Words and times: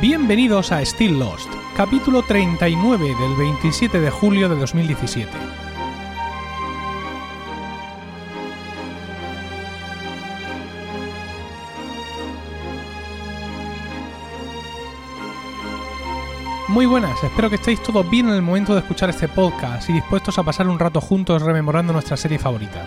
Bienvenidos 0.00 0.72
a 0.72 0.82
Still 0.82 1.18
Lost, 1.18 1.52
capítulo 1.76 2.22
39 2.22 3.04
del 3.04 3.36
27 3.36 4.00
de 4.00 4.10
julio 4.10 4.48
de 4.48 4.56
2017. 4.56 5.30
Muy 16.68 16.86
buenas, 16.86 17.22
espero 17.22 17.50
que 17.50 17.56
estéis 17.56 17.82
todos 17.82 18.08
bien 18.08 18.30
en 18.30 18.36
el 18.36 18.42
momento 18.42 18.72
de 18.72 18.80
escuchar 18.80 19.10
este 19.10 19.28
podcast 19.28 19.90
y 19.90 19.92
dispuestos 19.92 20.38
a 20.38 20.42
pasar 20.42 20.66
un 20.68 20.78
rato 20.78 21.02
juntos 21.02 21.42
rememorando 21.42 21.92
nuestra 21.92 22.16
serie 22.16 22.38
favorita. 22.38 22.86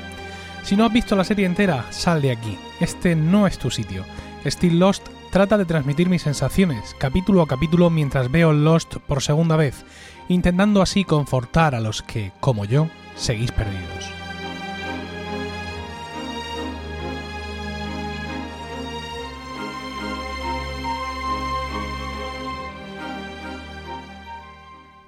Si 0.64 0.76
no 0.76 0.84
has 0.84 0.92
visto 0.92 1.16
la 1.16 1.24
serie 1.24 1.46
entera, 1.46 1.86
sal 1.92 2.24
de 2.24 2.32
aquí. 2.32 2.58
Este 2.80 3.16
no 3.16 3.46
es 3.46 3.60
tu 3.60 3.70
sitio. 3.70 4.04
Still 4.48 4.80
Lost 4.80 5.10
trata 5.34 5.58
de 5.58 5.66
transmitir 5.66 6.10
mis 6.10 6.22
sensaciones, 6.22 6.96
capítulo 7.00 7.42
a 7.42 7.48
capítulo, 7.48 7.90
mientras 7.90 8.30
veo 8.30 8.54
Lost 8.54 8.98
por 8.98 9.24
segunda 9.24 9.56
vez, 9.56 9.84
intentando 10.30 10.80
así 10.80 11.06
confortar 11.06 11.74
a 11.74 11.80
los 11.80 12.04
que, 12.04 12.32
como 12.40 12.66
yo, 12.66 12.88
seguís 13.16 13.52
perdidos. 13.52 14.23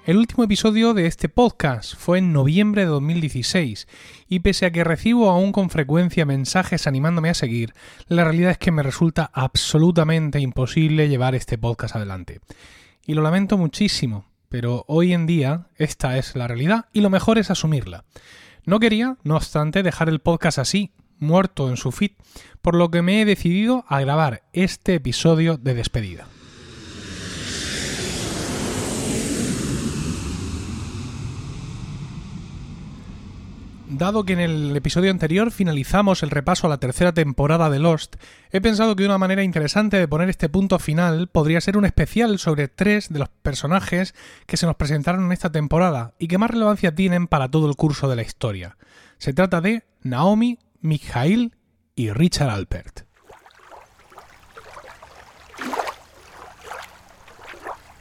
El 0.06 0.18
último 0.18 0.44
episodio 0.44 0.94
de 0.94 1.06
este 1.06 1.28
podcast 1.28 1.96
fue 1.96 2.18
en 2.18 2.32
noviembre 2.32 2.82
de 2.82 2.86
2016 2.86 3.88
y 4.28 4.38
pese 4.38 4.64
a 4.64 4.70
que 4.70 4.84
recibo 4.84 5.30
aún 5.30 5.50
con 5.50 5.68
frecuencia 5.68 6.24
mensajes 6.24 6.86
animándome 6.86 7.28
a 7.28 7.34
seguir, 7.34 7.74
la 8.06 8.22
realidad 8.22 8.52
es 8.52 8.58
que 8.58 8.70
me 8.70 8.84
resulta 8.84 9.28
absolutamente 9.34 10.38
imposible 10.38 11.08
llevar 11.08 11.34
este 11.34 11.58
podcast 11.58 11.96
adelante. 11.96 12.40
Y 13.04 13.14
lo 13.14 13.22
lamento 13.22 13.58
muchísimo, 13.58 14.26
pero 14.48 14.84
hoy 14.86 15.12
en 15.12 15.26
día 15.26 15.66
esta 15.74 16.16
es 16.18 16.36
la 16.36 16.46
realidad 16.46 16.84
y 16.92 17.00
lo 17.00 17.10
mejor 17.10 17.38
es 17.38 17.50
asumirla. 17.50 18.04
No 18.64 18.78
quería, 18.78 19.16
no 19.24 19.34
obstante, 19.34 19.82
dejar 19.82 20.08
el 20.08 20.20
podcast 20.20 20.60
así, 20.60 20.92
muerto 21.18 21.68
en 21.68 21.76
su 21.76 21.90
feed, 21.90 22.12
por 22.62 22.76
lo 22.76 22.92
que 22.92 23.02
me 23.02 23.22
he 23.22 23.24
decidido 23.24 23.84
a 23.88 23.98
grabar 23.98 24.44
este 24.52 24.94
episodio 24.94 25.56
de 25.56 25.74
despedida. 25.74 26.28
Dado 33.88 34.24
que 34.24 34.32
en 34.32 34.40
el 34.40 34.76
episodio 34.76 35.12
anterior 35.12 35.52
finalizamos 35.52 36.24
el 36.24 36.30
repaso 36.30 36.66
a 36.66 36.70
la 36.70 36.78
tercera 36.78 37.14
temporada 37.14 37.70
de 37.70 37.78
Lost, 37.78 38.16
he 38.50 38.60
pensado 38.60 38.96
que 38.96 39.06
una 39.06 39.16
manera 39.16 39.44
interesante 39.44 39.96
de 39.96 40.08
poner 40.08 40.28
este 40.28 40.48
punto 40.48 40.80
final 40.80 41.28
podría 41.28 41.60
ser 41.60 41.76
un 41.76 41.84
especial 41.84 42.40
sobre 42.40 42.66
tres 42.66 43.12
de 43.12 43.20
los 43.20 43.28
personajes 43.28 44.14
que 44.46 44.56
se 44.56 44.66
nos 44.66 44.74
presentaron 44.74 45.26
en 45.26 45.32
esta 45.32 45.52
temporada 45.52 46.14
y 46.18 46.26
que 46.26 46.36
más 46.36 46.50
relevancia 46.50 46.96
tienen 46.96 47.28
para 47.28 47.48
todo 47.48 47.68
el 47.68 47.76
curso 47.76 48.08
de 48.08 48.16
la 48.16 48.22
historia. 48.22 48.76
Se 49.18 49.32
trata 49.32 49.60
de 49.60 49.84
Naomi, 50.02 50.58
Mikhail 50.80 51.54
y 51.94 52.10
Richard 52.10 52.50
Alpert. 52.50 53.05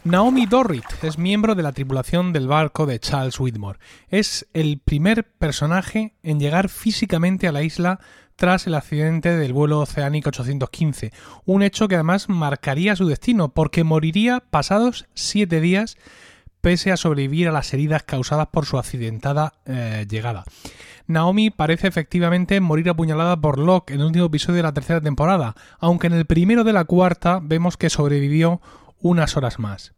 Naomi 0.05 0.45
Dorrit 0.45 0.85
es 1.01 1.17
miembro 1.17 1.55
de 1.55 1.63
la 1.63 1.71
tripulación 1.71 2.31
del 2.31 2.47
barco 2.47 2.85
de 2.85 2.99
Charles 2.99 3.39
Whitmore. 3.39 3.79
Es 4.07 4.45
el 4.53 4.77
primer 4.77 5.23
personaje 5.23 6.13
en 6.21 6.39
llegar 6.39 6.69
físicamente 6.69 7.47
a 7.47 7.51
la 7.51 7.63
isla 7.63 7.99
tras 8.35 8.67
el 8.67 8.75
accidente 8.75 9.35
del 9.35 9.51
vuelo 9.51 9.79
oceánico 9.79 10.29
815, 10.29 11.11
un 11.45 11.63
hecho 11.63 11.87
que 11.87 11.95
además 11.95 12.29
marcaría 12.29 12.95
su 12.95 13.07
destino 13.07 13.49
porque 13.49 13.83
moriría 13.83 14.43
pasados 14.51 15.07
siete 15.15 15.59
días 15.59 15.97
pese 16.61 16.91
a 16.91 16.97
sobrevivir 16.97 17.47
a 17.47 17.51
las 17.51 17.73
heridas 17.73 18.03
causadas 18.03 18.49
por 18.51 18.67
su 18.67 18.77
accidentada 18.77 19.53
eh, 19.65 20.05
llegada. 20.07 20.43
Naomi 21.07 21.49
parece 21.49 21.87
efectivamente 21.87 22.59
morir 22.59 22.89
apuñalada 22.89 23.41
por 23.41 23.57
Locke 23.57 23.93
en 23.93 24.01
el 24.01 24.05
último 24.05 24.25
episodio 24.25 24.57
de 24.57 24.63
la 24.63 24.73
tercera 24.73 25.01
temporada, 25.01 25.55
aunque 25.79 26.07
en 26.07 26.13
el 26.13 26.25
primero 26.25 26.63
de 26.63 26.73
la 26.73 26.85
cuarta 26.85 27.39
vemos 27.41 27.75
que 27.75 27.89
sobrevivió 27.89 28.61
unas 28.99 29.37
horas 29.37 29.59
más. 29.59 29.93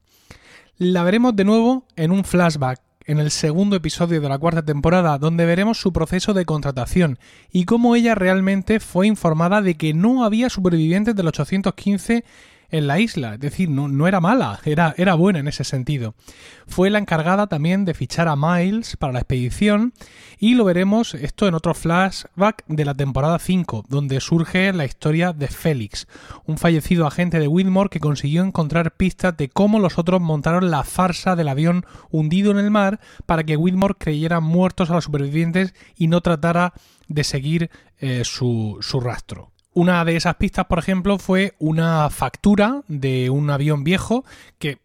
La 0.77 1.03
veremos 1.03 1.35
de 1.35 1.43
nuevo 1.43 1.85
en 1.95 2.11
un 2.11 2.23
flashback 2.23 2.81
en 3.05 3.19
el 3.19 3.31
segundo 3.31 3.77
episodio 3.77 4.19
de 4.19 4.29
la 4.29 4.37
cuarta 4.37 4.63
temporada, 4.63 5.17
donde 5.17 5.45
veremos 5.45 5.79
su 5.79 5.93
proceso 5.93 6.33
de 6.33 6.45
contratación 6.45 7.17
y 7.51 7.63
cómo 7.63 7.95
ella 7.95 8.15
realmente 8.15 8.81
fue 8.81 9.07
informada 9.07 9.61
de 9.61 9.75
que 9.75 9.93
no 9.93 10.25
había 10.25 10.49
supervivientes 10.49 11.15
del 11.15 11.27
815 11.27 12.25
en 12.69 12.88
la 12.88 13.00
isla. 13.00 13.35
Es 13.35 13.39
decir, 13.39 13.69
no, 13.69 13.88
no 13.88 14.07
era 14.07 14.19
mala, 14.19 14.59
era, 14.66 14.94
era 14.97 15.16
buena 15.16 15.39
en 15.39 15.47
ese 15.47 15.63
sentido. 15.63 16.16
Fue 16.67 16.89
la 16.89 17.00
encargada 17.00 17.47
también 17.47 17.85
de 17.85 17.94
fichar 17.94 18.28
a 18.28 18.35
Miles 18.35 18.97
para 18.97 19.13
la 19.13 19.19
expedición 19.19 19.94
y 20.39 20.55
lo 20.55 20.66
veremos 20.66 21.13
esto 21.13 21.47
en 21.47 21.56
otro 21.56 21.73
flashback 21.73 22.63
de 22.67 22.85
la 22.85 22.94
temporada 22.94 23.39
5, 23.39 23.85
donde 23.88 24.19
surge 24.19 24.72
la 24.73 24.85
historia 24.85 25.33
de 25.33 25.47
Félix, 25.47 26.07
un 26.45 26.57
fallecido 26.57 27.07
agente 27.07 27.39
de 27.39 27.47
Whitmore 27.47 27.89
que 27.89 28.00
consiguió 28.00 28.44
encontrar 28.44 28.91
pistas 28.91 29.35
de 29.38 29.50
cómo 29.50 29.79
los 29.79 29.97
otros 29.97 30.22
montaron 30.22 30.69
la 30.69 30.83
farsa 30.83 31.35
del 31.35 31.47
avión 31.47 31.85
hundido 32.11 32.51
en 32.51 32.57
el 32.57 32.72
mar 32.72 33.00
para 33.25 33.44
que 33.44 33.57
Whitmore 33.57 33.95
creyera 33.97 34.39
muertos 34.39 34.89
a 34.89 34.94
los 34.94 35.06
supervivientes 35.06 35.73
y 35.95 36.07
no 36.07 36.22
tratara 36.22 36.73
de 37.07 37.23
seguir 37.23 37.69
eh, 38.00 38.23
su, 38.23 38.77
su 38.81 39.00
rastro. 39.00 39.51
Una 39.77 40.03
de 40.05 40.15
esas 40.15 40.33
pistas, 40.38 40.65
por 40.65 40.79
ejemplo, 40.79 41.19
fue 41.19 41.53
una 41.59 42.09
factura 42.09 42.81
de 42.88 43.29
un 43.29 43.51
avión 43.51 43.83
viejo 43.83 44.25
que 44.57 44.79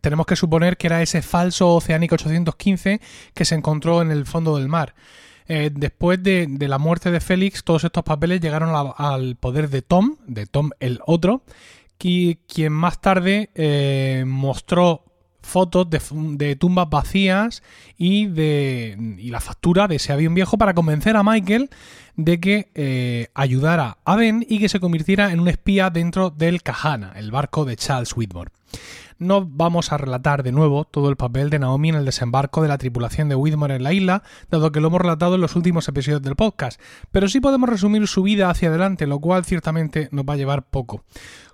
tenemos 0.00 0.24
que 0.24 0.36
suponer 0.36 0.78
que 0.78 0.86
era 0.86 1.02
ese 1.02 1.20
falso 1.20 1.74
Oceánico 1.74 2.14
815 2.14 2.98
que 3.34 3.44
se 3.44 3.54
encontró 3.54 4.00
en 4.00 4.10
el 4.10 4.24
fondo 4.24 4.56
del 4.56 4.68
mar. 4.68 4.94
Eh, 5.48 5.68
después 5.70 6.22
de, 6.22 6.48
la 6.60 6.78
muerte 6.78 7.10
de 7.10 7.20
Félix, 7.20 7.62
todos 7.62 7.84
estos 7.84 8.02
papeles 8.04 8.40
llegaron 8.40 8.94
al 8.96 9.36
poder 9.36 9.68
de 9.68 9.82
Tom, 9.82 10.16
de 10.26 10.46
Tom 10.46 10.70
el 10.80 11.00
otro, 11.04 11.42
quien 11.98 12.72
más 12.72 13.02
tarde 13.02 13.50
eh, 13.54 14.24
mostró 14.26 15.04
fotos 15.48 15.88
de, 15.90 16.56
tumbas 16.56 16.88
vacías 16.88 17.62
y 17.96 18.26
de 18.26 19.16
y 19.18 19.30
la 19.30 19.40
factura 19.40 19.88
de 19.88 19.96
ese 19.96 20.12
avión 20.12 20.34
viejo 20.34 20.58
para 20.58 20.74
convencer 20.74 21.16
a 21.16 21.22
Michael 21.22 21.70
de 22.16 22.40
que 22.40 22.70
eh, 22.74 23.28
ayudara 23.34 23.98
a 24.04 24.16
Ben 24.16 24.44
y 24.48 24.58
que 24.58 24.68
se 24.68 24.80
convirtiera 24.80 25.32
en 25.32 25.40
un 25.40 25.48
espía 25.48 25.90
dentro 25.90 26.30
del 26.30 26.62
Kahana, 26.62 27.12
el 27.16 27.30
barco 27.30 27.64
de 27.64 27.76
Charles 27.76 28.16
Whitmore. 28.16 28.50
No 29.18 29.44
vamos 29.44 29.90
a 29.92 29.98
relatar 29.98 30.44
de 30.44 30.52
nuevo 30.52 30.84
todo 30.84 31.08
el 31.08 31.16
papel 31.16 31.50
de 31.50 31.58
Naomi 31.58 31.88
en 31.88 31.96
el 31.96 32.04
desembarco 32.04 32.62
de 32.62 32.68
la 32.68 32.78
tripulación 32.78 33.28
de 33.28 33.34
Whitmore 33.34 33.74
en 33.74 33.82
la 33.82 33.92
isla, 33.92 34.22
dado 34.48 34.70
que 34.70 34.80
lo 34.80 34.88
hemos 34.88 35.00
relatado 35.00 35.34
en 35.34 35.40
los 35.40 35.56
últimos 35.56 35.88
episodios 35.88 36.22
del 36.22 36.36
podcast, 36.36 36.80
pero 37.10 37.28
sí 37.28 37.40
podemos 37.40 37.68
resumir 37.68 38.06
su 38.06 38.22
vida 38.22 38.48
hacia 38.48 38.68
adelante, 38.68 39.08
lo 39.08 39.18
cual 39.18 39.44
ciertamente 39.44 40.08
nos 40.12 40.24
va 40.24 40.34
a 40.34 40.36
llevar 40.36 40.68
poco. 40.68 41.04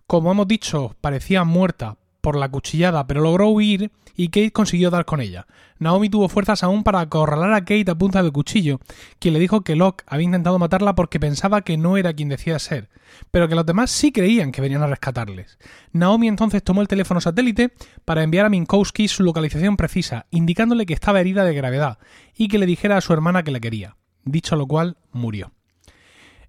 Como 0.06 0.30
hemos 0.30 0.46
dicho, 0.46 0.94
parecía 1.00 1.44
muerta 1.44 1.96
por 2.24 2.36
la 2.36 2.48
cuchillada, 2.48 3.06
pero 3.06 3.20
logró 3.20 3.50
huir 3.50 3.92
y 4.16 4.28
Kate 4.28 4.50
consiguió 4.50 4.88
dar 4.88 5.04
con 5.04 5.20
ella. 5.20 5.46
Naomi 5.78 6.08
tuvo 6.08 6.30
fuerzas 6.30 6.62
aún 6.62 6.82
para 6.82 7.00
acorralar 7.00 7.52
a 7.52 7.66
Kate 7.66 7.90
a 7.90 7.94
punta 7.94 8.22
de 8.22 8.30
cuchillo, 8.30 8.80
quien 9.18 9.34
le 9.34 9.40
dijo 9.40 9.60
que 9.60 9.76
Locke 9.76 10.04
había 10.06 10.24
intentado 10.24 10.58
matarla 10.58 10.94
porque 10.94 11.20
pensaba 11.20 11.60
que 11.60 11.76
no 11.76 11.98
era 11.98 12.14
quien 12.14 12.30
decía 12.30 12.58
ser, 12.58 12.88
pero 13.30 13.46
que 13.46 13.54
los 13.54 13.66
demás 13.66 13.90
sí 13.90 14.10
creían 14.10 14.52
que 14.52 14.62
venían 14.62 14.82
a 14.82 14.86
rescatarles. 14.86 15.58
Naomi 15.92 16.26
entonces 16.26 16.64
tomó 16.64 16.80
el 16.80 16.88
teléfono 16.88 17.20
satélite 17.20 17.74
para 18.06 18.22
enviar 18.22 18.46
a 18.46 18.48
Minkowski 18.48 19.06
su 19.06 19.22
localización 19.22 19.76
precisa, 19.76 20.24
indicándole 20.30 20.86
que 20.86 20.94
estaba 20.94 21.20
herida 21.20 21.44
de 21.44 21.54
gravedad 21.54 21.98
y 22.34 22.48
que 22.48 22.56
le 22.56 22.64
dijera 22.64 22.96
a 22.96 23.02
su 23.02 23.12
hermana 23.12 23.42
que 23.42 23.50
le 23.50 23.60
quería, 23.60 23.96
dicho 24.24 24.56
lo 24.56 24.66
cual 24.66 24.96
murió. 25.12 25.52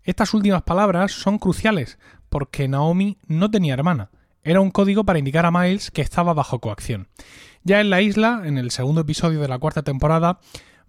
Estas 0.04 0.34
últimas 0.34 0.62
palabras 0.62 1.12
son 1.12 1.38
cruciales, 1.38 2.00
porque 2.30 2.70
Naomi 2.70 3.18
no 3.28 3.52
tenía 3.52 3.74
hermana, 3.74 4.10
era 4.46 4.62
un 4.62 4.72
código 4.72 5.04
para 5.04 5.20
indicar 5.20 5.46
a 5.46 5.52
Miles 5.52 5.92
que 5.92 6.02
estaba 6.02 6.34
bajo 6.34 6.60
coacción. 6.60 7.10
Ya 7.64 7.82
en 7.82 7.90
la 7.90 8.02
isla, 8.02 8.44
en 8.46 8.58
el 8.58 8.72
segundo 8.72 9.02
episodio 9.02 9.42
de 9.42 9.48
la 9.48 9.60
cuarta 9.60 9.82
temporada, 9.82 10.40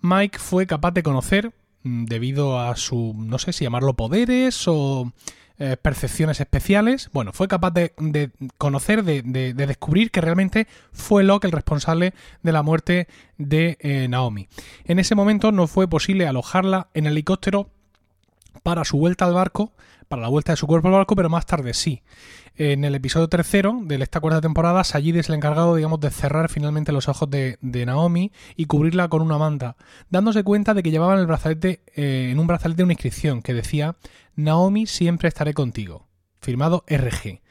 Mike 0.03 0.38
fue 0.38 0.67
capaz 0.67 0.93
de 0.93 1.03
conocer, 1.03 1.53
mm, 1.82 2.05
debido 2.05 2.61
a 2.61 2.76
su, 2.76 3.14
no 3.17 3.38
sé 3.38 3.53
si 3.53 3.64
llamarlo 3.64 3.94
poderes 3.94 4.69
o 4.69 5.11
eh, 5.58 5.79
percepciones 5.81 6.38
especiales, 6.38 7.08
bueno, 7.14 7.32
fue 7.32 7.49
capaz 7.49 7.70
de, 7.70 7.94
conocer, 8.58 9.03
de, 9.03 9.55
descubrir 9.55 10.11
que 10.11 10.20
realmente 10.20 10.67
fue 10.93 11.25
Locke 11.25 11.47
el 11.47 11.53
responsable 11.53 12.12
de 12.43 12.53
la 12.53 12.62
muerte 12.62 13.08
de 13.38 13.79
eh, 13.81 14.06
Naomi. 14.06 14.49
En 14.85 14.99
ese 14.99 15.14
momento 15.14 15.50
no 15.50 15.67
fue 15.67 15.88
posible 15.88 16.26
alojarla 16.26 16.88
en 16.93 17.06
helicóptero 17.06 17.70
para 18.62 18.85
su 18.85 18.99
vuelta 18.99 19.25
al 19.25 19.32
barco, 19.32 19.73
para 20.08 20.23
la 20.23 20.29
vuelta 20.29 20.53
de 20.53 20.56
su 20.56 20.67
cuerpo 20.67 20.88
al 20.88 20.94
barco, 20.94 21.17
pero 21.17 21.29
más 21.29 21.47
tarde 21.47 21.75
sí. 21.75 22.03
En 22.56 22.85
el 22.85 22.94
episodio 22.94 23.29
tercero 23.29 23.81
de 23.82 23.97
esta 23.97 24.20
cuarta 24.20 24.41
temporada, 24.41 24.82
Sayid 24.82 25.17
es 25.17 25.29
el 25.29 25.35
encargado, 25.35 25.76
digamos, 25.76 26.00
de 26.00 26.11
cerrar 26.11 26.49
finalmente 26.49 26.91
los 26.91 27.08
ojos 27.08 27.29
de, 27.29 27.58
Naomi 27.61 28.32
y 28.56 28.64
cubrirla 28.64 29.08
con 29.08 29.20
una 29.20 29.37
manta, 29.37 29.76
dándose 30.08 30.43
cuenta 30.43 30.73
de 30.73 30.82
que 30.82 30.91
llevaban 30.91 31.19
el 31.19 31.26
brazalete, 31.26 31.82
eh, 31.94 32.31
en 32.31 32.38
un 32.38 32.47
brazalete 32.47 32.82
una 32.82 32.94
inscripción 32.94 33.43
que 33.43 33.53
decía 33.53 33.97
Naomi 34.37 34.87
siempre 34.87 35.29
estaré 35.29 35.53
contigo, 35.53 36.06
firmado 36.41 36.85
RG. 36.88 37.43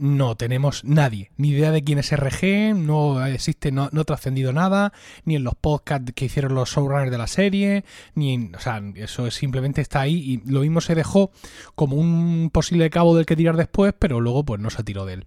No 0.00 0.36
tenemos 0.36 0.82
nadie, 0.84 1.30
ni 1.36 1.50
idea 1.50 1.70
de 1.70 1.84
quién 1.84 1.98
es 1.98 2.10
RG, 2.10 2.74
no 2.74 3.24
existe, 3.26 3.70
no, 3.70 3.90
no 3.92 4.00
ha 4.00 4.04
trascendido 4.04 4.52
nada, 4.52 4.92
ni 5.24 5.36
en 5.36 5.44
los 5.44 5.54
podcasts 5.54 6.12
que 6.14 6.24
hicieron 6.24 6.54
los 6.54 6.70
showrunners 6.70 7.10
de 7.10 7.18
la 7.18 7.26
serie, 7.26 7.84
ni 8.14 8.34
en, 8.34 8.54
o 8.56 8.60
sea, 8.60 8.82
eso 8.94 9.30
simplemente 9.30 9.82
está 9.82 10.00
ahí 10.00 10.14
y 10.14 10.50
lo 10.50 10.60
mismo 10.60 10.80
se 10.80 10.94
dejó 10.94 11.30
como 11.74 11.96
un 11.96 12.50
posible 12.50 12.88
cabo 12.88 13.14
del 13.14 13.26
que 13.26 13.36
tirar 13.36 13.56
después, 13.56 13.94
pero 13.98 14.20
luego 14.20 14.44
pues 14.44 14.60
no 14.60 14.70
se 14.70 14.82
tiró 14.82 15.04
de 15.04 15.14
él. 15.14 15.24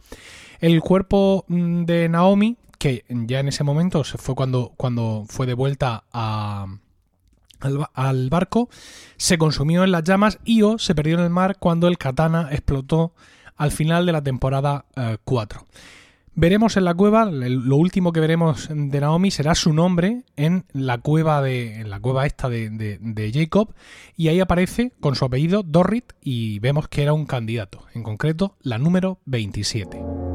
El 0.59 0.81
cuerpo 0.81 1.45
mm, 1.47 1.83
de 1.85 2.09
Naomi, 2.09 2.57
que 2.79 3.05
ya 3.09 3.39
en 3.39 3.47
ese 3.47 3.63
momento 3.63 4.03
se 4.03 4.17
fue 4.17 4.33
cuando, 4.33 4.73
cuando 4.75 5.25
fue 5.29 5.45
de 5.45 5.53
vuelta 5.53 6.03
a, 6.11 6.65
al, 7.93 8.29
barco, 8.29 8.69
se 9.17 9.37
consumió 9.37 9.83
en 9.83 9.91
las 9.91 10.03
llamas 10.03 10.39
y 10.43 10.63
o 10.63 10.77
se 10.77 10.95
perdió 10.95 11.15
en 11.15 11.23
el 11.23 11.29
mar 11.29 11.57
cuando 11.59 11.87
el 11.87 11.97
katana 11.97 12.49
explotó 12.51 13.13
al 13.55 13.71
final 13.71 14.05
de 14.05 14.11
la 14.11 14.23
temporada 14.23 14.85
4. 15.23 15.59
Eh, 15.59 15.79
veremos 16.35 16.77
en 16.77 16.85
la 16.85 16.94
cueva, 16.94 17.25
lo 17.25 17.75
último 17.75 18.11
que 18.11 18.19
veremos 18.19 18.69
de 18.69 19.00
Naomi 19.00 19.31
será 19.31 19.55
su 19.55 19.73
nombre 19.73 20.23
en 20.35 20.65
la 20.73 20.97
cueva 20.97 21.41
de 21.41 21.81
en 21.81 21.89
la 21.89 22.00
cueva 22.00 22.25
esta 22.25 22.50
de, 22.50 22.69
de, 22.69 23.31
Jacob 23.31 23.73
y 24.17 24.29
ahí 24.29 24.39
aparece 24.39 24.94
con 25.00 25.15
su 25.15 25.25
apellido 25.25 25.63
Dorrit 25.63 26.13
y 26.21 26.59
vemos 26.59 26.88
que 26.88 27.03
era 27.03 27.13
un 27.13 27.25
candidato, 27.25 27.85
en 27.94 28.03
concreto 28.03 28.55
la 28.61 28.77
número 28.77 29.19
27. 29.25 30.32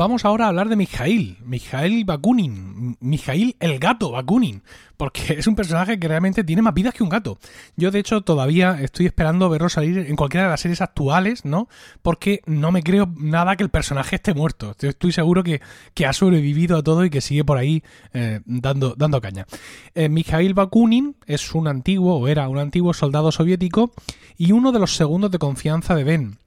Vamos 0.00 0.24
ahora 0.24 0.46
a 0.46 0.48
hablar 0.48 0.70
de 0.70 0.76
Mijail, 0.76 1.36
Mijail 1.44 2.06
Bakunin, 2.06 2.96
Mijail 3.00 3.54
el 3.60 3.78
gato 3.78 4.10
Bakunin, 4.12 4.62
porque 4.96 5.34
es 5.38 5.46
un 5.46 5.54
personaje 5.54 6.00
que 6.00 6.08
realmente 6.08 6.42
tiene 6.42 6.62
más 6.62 6.72
vidas 6.72 6.94
que 6.94 7.02
un 7.02 7.10
gato. 7.10 7.38
Yo 7.76 7.90
de 7.90 7.98
hecho 7.98 8.22
todavía 8.22 8.78
estoy 8.80 9.04
esperando 9.04 9.50
verlo 9.50 9.68
salir 9.68 9.98
en 9.98 10.16
cualquiera 10.16 10.46
de 10.46 10.52
las 10.52 10.60
series 10.62 10.80
actuales, 10.80 11.44
¿no? 11.44 11.68
Porque 12.00 12.40
no 12.46 12.72
me 12.72 12.82
creo 12.82 13.12
nada 13.18 13.56
que 13.56 13.62
el 13.62 13.68
personaje 13.68 14.16
esté 14.16 14.32
muerto. 14.32 14.74
Estoy 14.80 15.12
seguro 15.12 15.44
que, 15.44 15.60
ha 16.06 16.12
sobrevivido 16.14 16.78
a 16.78 16.82
todo 16.82 17.04
y 17.04 17.10
que 17.10 17.20
sigue 17.20 17.44
por 17.44 17.58
ahí 17.58 17.82
eh, 18.14 18.40
dando, 18.46 18.94
dando 18.96 19.20
caña. 19.20 19.46
Eh, 19.94 20.08
Mijail 20.08 20.54
Bakunin 20.54 21.14
es 21.26 21.54
un 21.54 21.68
antiguo, 21.68 22.16
o 22.16 22.26
era 22.26 22.48
un 22.48 22.56
antiguo 22.56 22.94
soldado 22.94 23.32
soviético 23.32 23.92
y 24.38 24.52
uno 24.52 24.72
de 24.72 24.78
los 24.78 24.96
segundos 24.96 25.30
de 25.30 25.38
confianza 25.38 25.94
de 25.94 26.04
Ben 26.04 26.38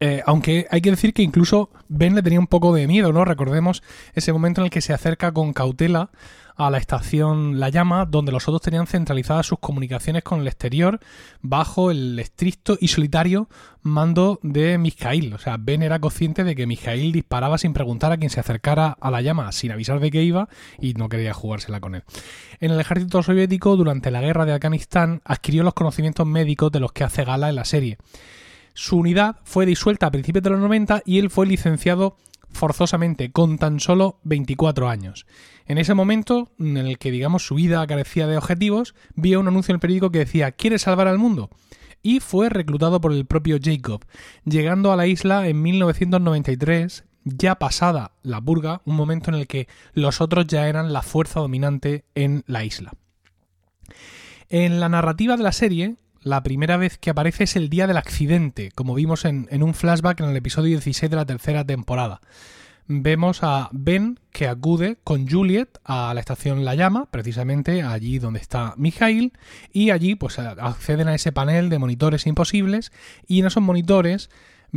eh, 0.00 0.22
aunque 0.26 0.66
hay 0.70 0.80
que 0.82 0.90
decir 0.90 1.14
que 1.14 1.22
incluso 1.22 1.70
Ben 1.88 2.14
le 2.14 2.22
tenía 2.22 2.40
un 2.40 2.46
poco 2.46 2.74
de 2.74 2.86
miedo, 2.86 3.12
¿no? 3.12 3.24
Recordemos 3.24 3.82
ese 4.14 4.32
momento 4.32 4.60
en 4.60 4.66
el 4.66 4.70
que 4.70 4.82
se 4.82 4.92
acerca 4.92 5.32
con 5.32 5.52
cautela 5.52 6.10
a 6.56 6.70
la 6.70 6.78
estación 6.78 7.60
La 7.60 7.68
Llama, 7.68 8.06
donde 8.06 8.32
los 8.32 8.48
otros 8.48 8.62
tenían 8.62 8.86
centralizadas 8.86 9.46
sus 9.46 9.58
comunicaciones 9.58 10.22
con 10.22 10.40
el 10.40 10.46
exterior 10.46 11.00
bajo 11.42 11.90
el 11.90 12.18
estricto 12.18 12.76
y 12.80 12.88
solitario 12.88 13.48
mando 13.82 14.40
de 14.42 14.78
Mijail. 14.78 15.32
O 15.34 15.38
sea, 15.38 15.56
Ben 15.58 15.82
era 15.82 15.98
consciente 15.98 16.44
de 16.44 16.56
que 16.56 16.66
Mijail 16.66 17.12
disparaba 17.12 17.58
sin 17.58 17.72
preguntar 17.72 18.12
a 18.12 18.16
quien 18.16 18.30
se 18.30 18.40
acercara 18.40 18.96
a 19.00 19.10
la 19.10 19.22
llama, 19.22 19.52
sin 19.52 19.70
avisar 19.70 20.00
de 20.00 20.10
que 20.10 20.22
iba, 20.22 20.48
y 20.80 20.94
no 20.94 21.08
quería 21.08 21.34
jugársela 21.34 21.80
con 21.80 21.94
él. 21.94 22.04
En 22.60 22.70
el 22.70 22.80
ejército 22.80 23.22
soviético, 23.22 23.76
durante 23.76 24.10
la 24.10 24.20
guerra 24.20 24.46
de 24.46 24.54
Afganistán, 24.54 25.20
adquirió 25.24 25.62
los 25.62 25.74
conocimientos 25.74 26.26
médicos 26.26 26.72
de 26.72 26.80
los 26.80 26.92
que 26.92 27.04
hace 27.04 27.24
gala 27.24 27.48
en 27.50 27.56
la 27.56 27.64
serie. 27.64 27.98
Su 28.78 28.98
unidad 28.98 29.36
fue 29.44 29.64
disuelta 29.64 30.06
a 30.06 30.10
principios 30.10 30.44
de 30.44 30.50
los 30.50 30.60
90 30.60 31.02
y 31.06 31.18
él 31.18 31.30
fue 31.30 31.46
licenciado 31.46 32.18
forzosamente 32.50 33.32
con 33.32 33.56
tan 33.56 33.80
solo 33.80 34.20
24 34.24 34.90
años. 34.90 35.24
En 35.64 35.78
ese 35.78 35.94
momento, 35.94 36.52
en 36.58 36.76
el 36.76 36.98
que 36.98 37.10
digamos 37.10 37.46
su 37.46 37.54
vida 37.54 37.86
carecía 37.86 38.26
de 38.26 38.36
objetivos, 38.36 38.94
vio 39.14 39.40
un 39.40 39.48
anuncio 39.48 39.72
en 39.72 39.76
el 39.76 39.80
periódico 39.80 40.10
que 40.10 40.18
decía 40.18 40.52
¿Quieres 40.52 40.82
salvar 40.82 41.08
al 41.08 41.16
mundo? 41.16 41.48
y 42.02 42.20
fue 42.20 42.50
reclutado 42.50 43.00
por 43.00 43.14
el 43.14 43.24
propio 43.24 43.56
Jacob, 43.60 44.04
llegando 44.44 44.92
a 44.92 44.96
la 44.96 45.06
isla 45.06 45.48
en 45.48 45.62
1993, 45.62 47.06
ya 47.24 47.54
pasada 47.54 48.12
la 48.22 48.42
purga, 48.42 48.82
un 48.84 48.94
momento 48.94 49.30
en 49.30 49.36
el 49.36 49.46
que 49.46 49.68
los 49.94 50.20
otros 50.20 50.46
ya 50.46 50.68
eran 50.68 50.92
la 50.92 51.00
fuerza 51.00 51.40
dominante 51.40 52.04
en 52.14 52.44
la 52.46 52.62
isla. 52.62 52.92
En 54.50 54.80
la 54.80 54.90
narrativa 54.90 55.38
de 55.38 55.42
la 55.42 55.52
serie, 55.52 55.96
la 56.26 56.42
primera 56.42 56.76
vez 56.76 56.98
que 56.98 57.10
aparece 57.10 57.44
es 57.44 57.54
el 57.54 57.68
día 57.68 57.86
del 57.86 57.98
accidente, 57.98 58.72
como 58.74 58.96
vimos 58.96 59.24
en, 59.24 59.46
un 59.62 59.74
flashback 59.74 60.18
en 60.18 60.30
el 60.30 60.36
episodio 60.36 60.70
16 60.70 61.08
de 61.08 61.16
la 61.16 61.24
tercera 61.24 61.64
temporada. 61.64 62.20
Vemos 62.88 63.44
a 63.44 63.68
Ben 63.70 64.18
que 64.32 64.48
acude 64.48 64.98
con 65.04 65.28
Juliet 65.28 65.78
a 65.84 66.12
la 66.14 66.18
estación 66.18 66.64
La 66.64 66.74
Llama, 66.74 67.06
precisamente 67.12 67.84
allí 67.84 68.18
donde 68.18 68.40
está 68.40 68.74
Mikhail, 68.76 69.34
y 69.72 69.90
allí 69.90 70.16
pues 70.16 70.40
acceden 70.40 71.06
a 71.06 71.14
ese 71.14 71.30
panel 71.30 71.68
de 71.68 71.78
monitores 71.78 72.26
imposibles 72.26 72.90
y 73.28 73.38
en 73.38 73.46
esos 73.46 73.62
monitores 73.62 74.28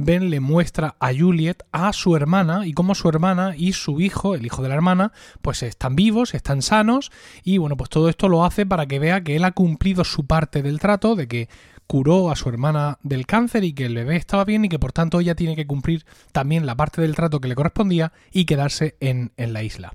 Ben 0.06 0.30
le 0.30 0.40
muestra 0.40 0.96
a 1.00 1.14
Juliet 1.14 1.64
a 1.72 1.94
su 1.94 2.16
hermana 2.16 2.68
y 2.68 2.74
cómo 2.74 2.96
su 2.96 3.10
hermana 3.10 3.54
y 3.56 3.74
su 3.74 4.02
hijo, 4.02 4.36
el 4.36 4.46
hijo 4.46 4.62
de 4.62 4.70
la 4.70 4.76
hermana, 4.76 5.12
pues 5.42 5.64
están 5.64 5.96
vivos, 5.96 6.34
están 6.34 6.62
sanos 6.62 7.12
y 7.44 7.58
bueno, 7.58 7.78
pues 7.78 7.90
todo 7.90 8.10
esto 8.10 8.30
lo 8.30 8.46
hace 8.46 8.66
para 8.66 8.86
que 8.86 9.00
vea 9.00 9.24
que 9.24 9.36
él 9.36 9.44
ha 9.44 9.52
cumplido 9.52 10.04
su 10.04 10.26
parte 10.26 10.62
del 10.62 10.80
trato, 10.80 11.16
de 11.16 11.28
que 11.28 11.50
curó 11.88 12.30
a 12.30 12.36
su 12.36 12.50
hermana 12.50 13.00
del 13.02 13.26
cáncer 13.26 13.64
y 13.64 13.74
que 13.74 13.88
el 13.88 13.96
bebé 13.96 14.16
estaba 14.16 14.46
bien 14.46 14.64
y 14.64 14.70
que 14.70 14.78
por 14.78 14.92
tanto 14.92 15.20
ella 15.20 15.34
tiene 15.34 15.56
que 15.56 15.66
cumplir 15.66 16.06
también 16.32 16.68
la 16.68 16.76
parte 16.76 17.02
del 17.02 17.16
trato 17.16 17.42
que 17.42 17.48
le 17.48 17.56
correspondía 17.56 18.14
y 18.32 18.46
quedarse 18.46 18.96
en, 19.00 19.32
en 19.38 19.54
la 19.54 19.64
isla. 19.64 19.94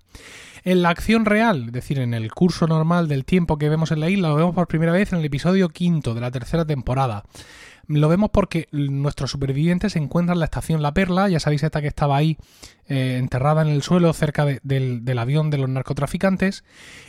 En 0.64 0.82
la 0.82 0.88
acción 0.88 1.24
real, 1.24 1.66
es 1.66 1.72
decir, 1.72 2.00
en 2.00 2.14
el 2.14 2.32
curso 2.32 2.66
normal 2.66 3.06
del 3.06 3.24
tiempo 3.24 3.58
que 3.58 3.68
vemos 3.68 3.92
en 3.92 4.00
la 4.00 4.10
isla, 4.10 4.30
lo 4.30 4.36
vemos 4.36 4.54
por 4.54 4.66
primera 4.66 4.92
vez 4.92 5.12
en 5.12 5.20
el 5.20 5.24
episodio 5.24 5.68
quinto 5.68 6.14
de 6.14 6.20
la 6.20 6.30
tercera 6.30 6.64
temporada. 6.64 7.22
Lo 7.88 8.08
vemos 8.08 8.30
porque 8.30 8.68
nuestros 8.72 9.30
supervivientes 9.30 9.92
se 9.92 9.98
encuentran 9.98 10.36
en 10.36 10.40
la 10.40 10.46
estación 10.46 10.82
La 10.82 10.94
Perla, 10.94 11.28
ya 11.28 11.40
sabéis 11.40 11.62
esta 11.62 11.80
que 11.80 11.88
estaba 11.88 12.16
ahí 12.16 12.38
eh, 12.88 13.16
enterrada 13.18 13.62
en 13.62 13.68
el 13.68 13.82
suelo 13.82 14.12
cerca 14.12 14.44
del, 14.44 15.04
del, 15.04 15.18
avión 15.18 15.50
de 15.50 15.58
los 15.58 15.68
narcotraficantes, 15.68 16.64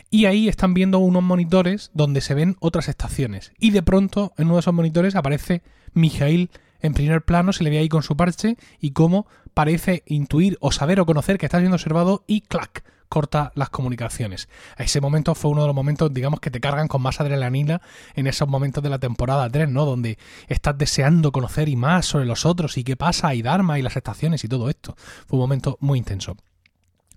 y 0.09 0.25
ahí 0.25 0.47
están 0.47 0.73
viendo 0.73 0.99
unos 0.99 1.23
monitores 1.23 1.91
donde 1.93 2.21
se 2.21 2.33
ven 2.33 2.57
otras 2.59 2.89
estaciones. 2.89 3.51
Y 3.59 3.71
de 3.71 3.83
pronto 3.83 4.33
en 4.37 4.45
uno 4.47 4.55
de 4.55 4.61
esos 4.61 4.73
monitores 4.73 5.15
aparece 5.15 5.61
Mijail 5.93 6.49
en 6.81 6.93
primer 6.93 7.23
plano, 7.23 7.51
se 7.53 7.63
le 7.63 7.69
ve 7.69 7.79
ahí 7.79 7.89
con 7.89 8.03
su 8.03 8.15
parche 8.15 8.57
y 8.79 8.91
cómo 8.91 9.27
parece 9.53 10.03
intuir 10.05 10.57
o 10.61 10.71
saber 10.71 10.99
o 10.99 11.05
conocer 11.05 11.37
que 11.37 11.45
está 11.45 11.57
siendo 11.57 11.75
observado 11.75 12.23
y 12.27 12.41
clac 12.41 12.83
corta 13.09 13.51
las 13.55 13.69
comunicaciones. 13.69 14.49
Ese 14.77 15.01
momento 15.01 15.35
fue 15.35 15.51
uno 15.51 15.61
de 15.61 15.67
los 15.67 15.75
momentos, 15.75 16.13
digamos, 16.13 16.39
que 16.39 16.51
te 16.51 16.59
cargan 16.59 16.87
con 16.87 17.01
más 17.01 17.19
adrenalina 17.21 17.81
en 18.15 18.27
esos 18.27 18.47
momentos 18.47 18.83
de 18.83 18.89
la 18.89 18.99
temporada 18.99 19.49
3, 19.49 19.69
¿no? 19.69 19.85
Donde 19.85 20.17
estás 20.47 20.77
deseando 20.77 21.31
conocer 21.31 21.69
y 21.69 21.75
más 21.75 22.05
sobre 22.05 22.25
los 22.25 22.45
otros 22.45 22.77
y 22.77 22.83
qué 22.83 22.95
pasa 22.95 23.33
y 23.33 23.41
Dharma 23.41 23.79
y 23.79 23.81
las 23.81 23.95
estaciones 23.95 24.43
y 24.43 24.47
todo 24.47 24.69
esto. 24.69 24.95
Fue 24.97 25.37
un 25.37 25.41
momento 25.41 25.77
muy 25.81 25.99
intenso. 25.99 26.35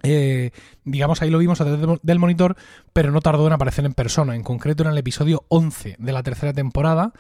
Eh, 0.02 0.52
digamos, 0.84 1.22
ahí 1.22 1.30
lo 1.30 1.38
vimos 1.38 1.60
a 1.60 1.64
través 1.64 1.98
del 2.02 2.18
monitor, 2.18 2.56
pero 2.92 3.10
no 3.10 3.20
tardó 3.20 3.46
en 3.46 3.52
aparecer 3.52 3.84
en 3.84 3.94
persona, 3.94 4.36
en 4.36 4.42
concreto 4.42 4.84
en 4.84 4.90
el 4.90 4.98
episodio 4.98 5.44
11 5.48 5.96
de 5.98 6.12
la 6.12 6.22
tercera 6.22 6.52
temporada, 6.52 7.12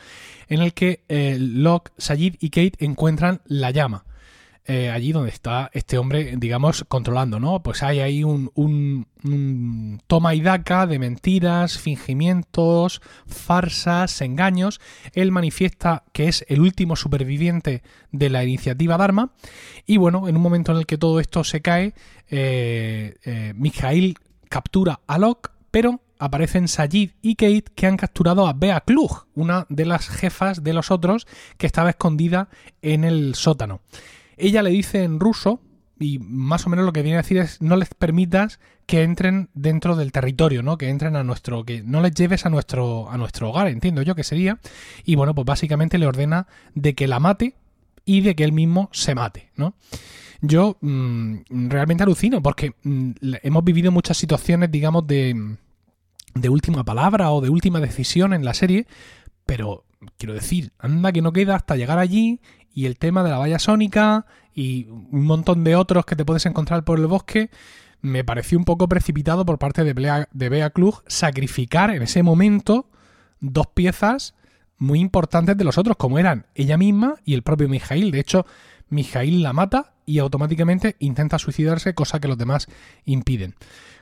en 0.48 0.62
el 0.62 0.74
que 0.74 1.04
eh, 1.08 1.36
Locke, 1.40 1.90
Sayid 1.98 2.36
y 2.40 2.50
Kate 2.50 2.84
encuentran 2.84 3.40
la 3.46 3.70
llama. 3.70 4.04
Eh, 4.70 4.90
allí 4.90 5.12
donde 5.12 5.30
está 5.30 5.70
este 5.72 5.96
hombre, 5.96 6.34
digamos, 6.36 6.84
controlando, 6.86 7.40
¿no? 7.40 7.62
Pues 7.62 7.82
hay 7.82 8.00
ahí 8.00 8.22
un, 8.22 9.06
toma 10.06 10.34
y 10.34 10.42
daca 10.42 10.86
de 10.86 10.98
mentiras, 10.98 11.78
fingimientos, 11.78 13.00
farsas, 13.26 14.20
engaños. 14.20 14.78
Él 15.14 15.32
manifiesta 15.32 16.04
que 16.12 16.28
es 16.28 16.44
el 16.48 16.60
último 16.60 16.96
superviviente 16.96 17.82
de 18.12 18.28
la 18.28 18.44
iniciativa 18.44 18.98
Dharma. 18.98 19.32
Y 19.86 19.96
bueno, 19.96 20.28
en 20.28 20.36
un 20.36 20.42
momento 20.42 20.72
en 20.72 20.78
el 20.78 20.86
que 20.86 20.98
todo 20.98 21.18
esto 21.18 21.44
se 21.44 21.62
cae, 21.62 21.94
eh, 22.28 23.16
eh 23.24 24.14
captura 24.50 25.00
a 25.06 25.16
Locke, 25.16 25.50
pero 25.70 26.02
aparecen 26.18 26.68
Sajid 26.68 27.12
y 27.22 27.36
Kate 27.36 27.72
que 27.74 27.86
han 27.86 27.96
capturado 27.96 28.46
a 28.46 28.52
Bea 28.52 28.82
Klug, 28.82 29.28
una 29.34 29.64
de 29.70 29.86
las 29.86 30.08
jefas 30.08 30.62
de 30.62 30.74
los 30.74 30.90
otros 30.90 31.26
que 31.56 31.66
estaba 31.66 31.88
escondida 31.88 32.50
en 32.82 33.04
el 33.04 33.34
sótano. 33.34 33.80
Ella 34.38 34.62
le 34.62 34.70
dice 34.70 35.04
en 35.04 35.20
ruso, 35.20 35.60
y 35.98 36.18
más 36.20 36.66
o 36.66 36.70
menos 36.70 36.84
lo 36.84 36.92
que 36.92 37.02
viene 37.02 37.18
a 37.18 37.22
decir 37.22 37.38
es 37.38 37.60
no 37.60 37.76
les 37.76 37.92
permitas 37.94 38.60
que 38.86 39.02
entren 39.02 39.50
dentro 39.54 39.96
del 39.96 40.12
territorio, 40.12 40.62
¿no? 40.62 40.78
Que 40.78 40.88
entren 40.88 41.16
a 41.16 41.24
nuestro, 41.24 41.64
que 41.64 41.82
no 41.82 42.00
les 42.00 42.14
lleves 42.14 42.46
a 42.46 42.50
nuestro, 42.50 43.10
a 43.10 43.18
nuestro 43.18 43.50
hogar, 43.50 43.68
entiendo 43.68 44.02
yo 44.02 44.14
que 44.14 44.24
sería. 44.24 44.58
Y 45.04 45.16
bueno, 45.16 45.34
pues 45.34 45.44
básicamente 45.44 45.98
le 45.98 46.06
ordena 46.06 46.46
de 46.74 46.94
que 46.94 47.08
la 47.08 47.20
mate 47.20 47.54
y 48.04 48.22
de 48.22 48.34
que 48.34 48.44
él 48.44 48.52
mismo 48.52 48.88
se 48.92 49.14
mate, 49.14 49.50
¿no? 49.56 49.74
Yo 50.40 50.78
mm, 50.80 51.68
realmente 51.68 52.04
alucino 52.04 52.42
porque 52.42 52.74
mm, 52.82 53.10
hemos 53.42 53.64
vivido 53.64 53.90
muchas 53.90 54.16
situaciones, 54.16 54.70
digamos, 54.70 55.06
de, 55.06 55.56
de 56.34 56.48
última 56.48 56.84
palabra 56.84 57.30
o 57.32 57.40
de 57.40 57.50
última 57.50 57.80
decisión 57.80 58.32
en 58.32 58.44
la 58.44 58.54
serie, 58.54 58.86
pero 59.44 59.84
quiero 60.16 60.34
decir, 60.34 60.72
anda 60.78 61.12
que 61.12 61.22
no 61.22 61.32
queda 61.32 61.56
hasta 61.56 61.76
llegar 61.76 61.98
allí 61.98 62.40
y 62.74 62.86
el 62.86 62.98
tema 62.98 63.22
de 63.22 63.30
la 63.30 63.38
valla 63.38 63.58
sónica 63.58 64.26
y 64.54 64.86
un 64.88 65.24
montón 65.24 65.64
de 65.64 65.76
otros 65.76 66.04
que 66.04 66.16
te 66.16 66.24
puedes 66.24 66.46
encontrar 66.46 66.84
por 66.84 66.98
el 66.98 67.06
bosque, 67.06 67.50
me 68.00 68.24
pareció 68.24 68.58
un 68.58 68.64
poco 68.64 68.88
precipitado 68.88 69.44
por 69.44 69.58
parte 69.58 69.84
de 69.84 69.92
Bea, 69.92 70.28
de 70.32 70.92
sacrificar 71.06 71.90
en 71.90 72.02
ese 72.02 72.22
momento 72.22 72.86
dos 73.40 73.66
piezas 73.68 74.34
muy 74.78 75.00
importantes 75.00 75.56
de 75.56 75.64
los 75.64 75.78
otros, 75.78 75.96
como 75.96 76.18
eran 76.18 76.46
ella 76.54 76.76
misma 76.76 77.16
y 77.24 77.34
el 77.34 77.42
propio 77.42 77.68
Mijail. 77.68 78.10
De 78.10 78.20
hecho, 78.20 78.46
Mijail 78.88 79.42
la 79.42 79.52
mata 79.52 79.94
y 80.06 80.20
automáticamente 80.20 80.96
intenta 81.00 81.38
suicidarse, 81.38 81.94
cosa 81.94 82.20
que 82.20 82.28
los 82.28 82.38
demás 82.38 82.68
impiden. 83.04 83.54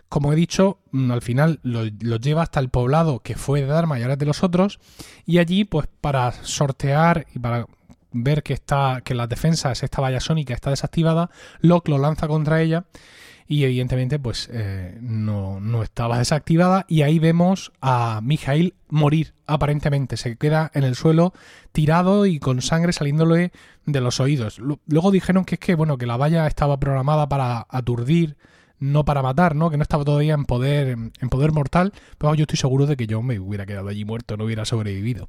Como 0.08 0.32
he 0.32 0.36
dicho, 0.36 0.78
mm, 0.92 1.10
al 1.10 1.22
final 1.22 1.58
lo, 1.62 1.84
lleva 1.86 2.42
hasta 2.42 2.60
el 2.60 2.68
poblado 2.68 3.20
que 3.20 3.34
fue 3.34 3.62
de 3.62 3.66
Dharma 3.66 3.98
y 3.98 4.02
ahora 4.02 4.16
de 4.16 4.26
los 4.26 4.44
otros, 4.44 4.78
y 5.24 5.38
allí, 5.38 5.64
pues 5.64 5.88
para 6.00 6.32
sortear 6.32 7.26
y 7.34 7.38
para 7.38 7.66
ver 8.12 8.42
que 8.42 8.52
está 8.52 9.00
que 9.04 9.14
las 9.14 9.28
defensas, 9.28 9.82
esta 9.82 10.00
valla 10.00 10.20
sónica 10.20 10.54
está 10.54 10.70
desactivada, 10.70 11.30
Locke 11.60 11.90
lo 11.90 11.98
lanza 11.98 12.28
contra 12.28 12.62
ella 12.62 12.84
y 13.48 13.64
evidentemente 13.64 14.18
pues 14.18 14.48
eh, 14.52 14.98
no, 15.00 15.60
no, 15.60 15.82
estaba 15.82 16.18
desactivada 16.18 16.84
y 16.88 17.02
ahí 17.02 17.18
vemos 17.18 17.72
a 17.80 18.20
Mijail 18.22 18.74
morir 18.88 19.34
aparentemente, 19.46 20.16
se 20.16 20.36
queda 20.36 20.70
en 20.74 20.84
el 20.84 20.96
suelo 20.96 21.32
tirado 21.72 22.26
y 22.26 22.38
con 22.38 22.60
sangre 22.60 22.92
saliéndole 22.92 23.52
de 23.84 24.00
los 24.00 24.18
oídos. 24.18 24.58
Luego 24.58 25.10
dijeron 25.10 25.44
que 25.44 25.54
es 25.56 25.60
que 25.60 25.74
bueno, 25.74 25.96
que 25.98 26.06
la 26.06 26.16
valla 26.16 26.46
estaba 26.46 26.78
programada 26.80 27.28
para 27.28 27.66
aturdir 27.68 28.36
no 28.78 29.04
para 29.04 29.22
matar, 29.22 29.54
¿no? 29.54 29.70
Que 29.70 29.76
no 29.76 29.82
estaba 29.82 30.04
todavía 30.04 30.34
en 30.34 30.44
poder, 30.44 30.88
en 30.88 31.28
poder 31.30 31.52
mortal, 31.52 31.92
pero 32.18 32.34
yo 32.34 32.42
estoy 32.42 32.58
seguro 32.58 32.86
de 32.86 32.96
que 32.96 33.06
yo 33.06 33.22
me 33.22 33.38
hubiera 33.38 33.64
quedado 33.64 33.88
allí 33.88 34.04
muerto, 34.04 34.36
no 34.36 34.44
hubiera 34.44 34.64
sobrevivido. 34.64 35.26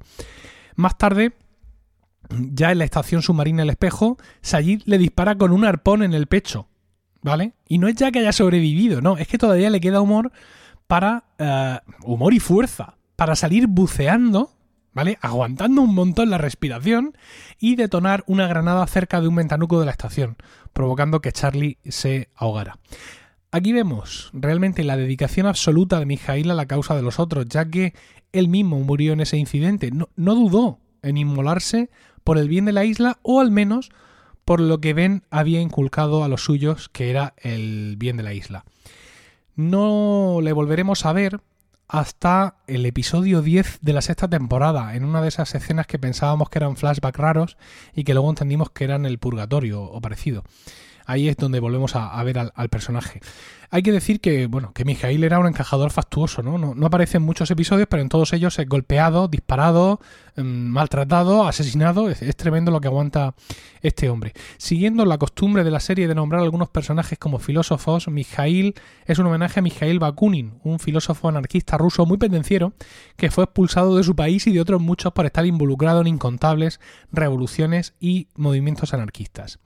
Más 0.76 0.98
tarde, 0.98 1.32
ya 2.30 2.72
en 2.72 2.78
la 2.78 2.84
estación 2.84 3.22
submarina 3.22 3.62
El 3.62 3.70
Espejo, 3.70 4.18
Sayid 4.40 4.82
le 4.84 4.98
dispara 4.98 5.36
con 5.36 5.52
un 5.52 5.64
arpón 5.64 6.02
en 6.02 6.14
el 6.14 6.26
pecho. 6.26 6.68
¿Vale? 7.20 7.54
Y 7.66 7.78
no 7.78 7.88
es 7.88 7.96
ya 7.96 8.12
que 8.12 8.20
haya 8.20 8.32
sobrevivido, 8.32 9.00
no, 9.00 9.16
es 9.16 9.26
que 9.26 9.38
todavía 9.38 9.70
le 9.70 9.80
queda 9.80 10.00
humor 10.00 10.30
para... 10.86 11.24
Eh, 11.38 11.78
humor 12.02 12.32
y 12.32 12.40
fuerza. 12.40 12.94
Para 13.16 13.34
salir 13.34 13.66
buceando, 13.66 14.52
¿vale? 14.92 15.18
Aguantando 15.20 15.82
un 15.82 15.94
montón 15.94 16.30
la 16.30 16.38
respiración 16.38 17.16
y 17.58 17.74
detonar 17.74 18.22
una 18.28 18.46
granada 18.46 18.86
cerca 18.86 19.20
de 19.20 19.26
un 19.26 19.34
ventanuco 19.34 19.80
de 19.80 19.86
la 19.86 19.92
estación, 19.92 20.36
provocando 20.72 21.20
que 21.20 21.32
Charlie 21.32 21.78
se 21.88 22.30
ahogara. 22.36 22.78
Aquí 23.50 23.72
vemos 23.72 24.30
realmente 24.32 24.84
la 24.84 24.96
dedicación 24.96 25.46
absoluta 25.46 25.98
de 25.98 26.06
Mijail 26.06 26.50
a 26.50 26.54
la 26.54 26.66
causa 26.66 26.94
de 26.94 27.02
los 27.02 27.18
otros, 27.18 27.46
ya 27.48 27.64
que 27.64 27.94
él 28.32 28.48
mismo 28.48 28.78
murió 28.80 29.12
en 29.14 29.20
ese 29.20 29.38
incidente. 29.38 29.90
No, 29.90 30.10
no 30.16 30.34
dudó 30.34 30.78
en 31.02 31.16
inmolarse 31.16 31.90
por 32.28 32.36
el 32.36 32.50
bien 32.50 32.66
de 32.66 32.72
la 32.72 32.84
isla 32.84 33.16
o 33.22 33.40
al 33.40 33.50
menos 33.50 33.88
por 34.44 34.60
lo 34.60 34.82
que 34.82 34.92
Ben 34.92 35.22
había 35.30 35.62
inculcado 35.62 36.22
a 36.22 36.28
los 36.28 36.44
suyos 36.44 36.90
que 36.90 37.08
era 37.08 37.32
el 37.38 37.96
bien 37.96 38.18
de 38.18 38.22
la 38.22 38.34
isla. 38.34 38.66
No 39.56 40.40
le 40.42 40.52
volveremos 40.52 41.06
a 41.06 41.14
ver 41.14 41.40
hasta 41.88 42.56
el 42.66 42.84
episodio 42.84 43.40
10 43.40 43.78
de 43.80 43.92
la 43.94 44.02
sexta 44.02 44.28
temporada, 44.28 44.94
en 44.94 45.06
una 45.06 45.22
de 45.22 45.28
esas 45.28 45.54
escenas 45.54 45.86
que 45.86 45.98
pensábamos 45.98 46.50
que 46.50 46.58
eran 46.58 46.76
flashbacks 46.76 47.18
raros 47.18 47.56
y 47.94 48.04
que 48.04 48.12
luego 48.12 48.28
entendimos 48.28 48.72
que 48.72 48.84
eran 48.84 49.06
el 49.06 49.16
purgatorio 49.16 49.82
o 49.82 49.98
parecido. 50.02 50.44
Ahí 51.06 51.28
es 51.28 51.36
donde 51.38 51.60
volvemos 51.60 51.96
a, 51.96 52.22
ver 52.24 52.38
al, 52.38 52.68
personaje. 52.68 53.22
Hay 53.70 53.82
que 53.82 53.92
decir 53.92 54.20
que, 54.20 54.46
bueno, 54.46 54.72
que 54.72 54.86
Mijail 54.86 55.22
era 55.24 55.38
un 55.38 55.46
encajador 55.46 55.90
fastuoso, 55.90 56.42
¿no? 56.42 56.56
¿no? 56.56 56.86
Aparece 56.86 57.18
en 57.18 57.22
muchos 57.22 57.50
episodios, 57.50 57.86
pero 57.90 58.02
en 58.02 58.08
todos 58.08 58.32
ellos 58.32 58.58
es 58.58 58.66
golpeado, 58.66 59.28
disparado, 59.28 60.00
em, 60.36 60.68
maltratado, 60.68 61.46
asesinado. 61.46 62.08
Es, 62.08 62.36
tremendo 62.36 62.70
lo 62.70 62.80
que 62.80 62.88
aguanta 62.88 63.34
este 63.82 64.08
hombre. 64.08 64.32
Siguiendo 64.56 65.04
la 65.04 65.18
costumbre 65.18 65.64
de 65.64 65.70
la 65.70 65.80
serie 65.80 66.08
de 66.08 66.14
nombrar 66.14 66.42
algunos 66.42 66.70
personajes 66.70 67.18
como 67.18 67.38
filósofos, 67.38 68.08
Mijail 68.08 68.74
es 69.04 69.18
un 69.18 69.26
homenaje 69.26 69.60
a 69.60 69.62
Mijail 69.62 69.98
Bakunin, 69.98 70.54
un 70.64 70.78
filósofo 70.78 71.28
anarquista 71.28 71.76
ruso 71.76 72.06
muy 72.06 72.16
pendenciero 72.16 72.72
que 73.16 73.30
fue 73.30 73.44
expulsado 73.44 73.96
de 73.96 74.04
su 74.04 74.16
país 74.16 74.46
y 74.46 74.52
de 74.52 74.60
otros 74.60 74.80
muchos 74.80 75.12
por 75.12 75.26
estar 75.26 75.44
involucrado 75.44 76.00
en 76.00 76.06
incontables 76.06 76.80
revoluciones 77.12 77.94
y 78.00 78.28
movimientos 78.34 78.94
anarquistas. 78.94 79.58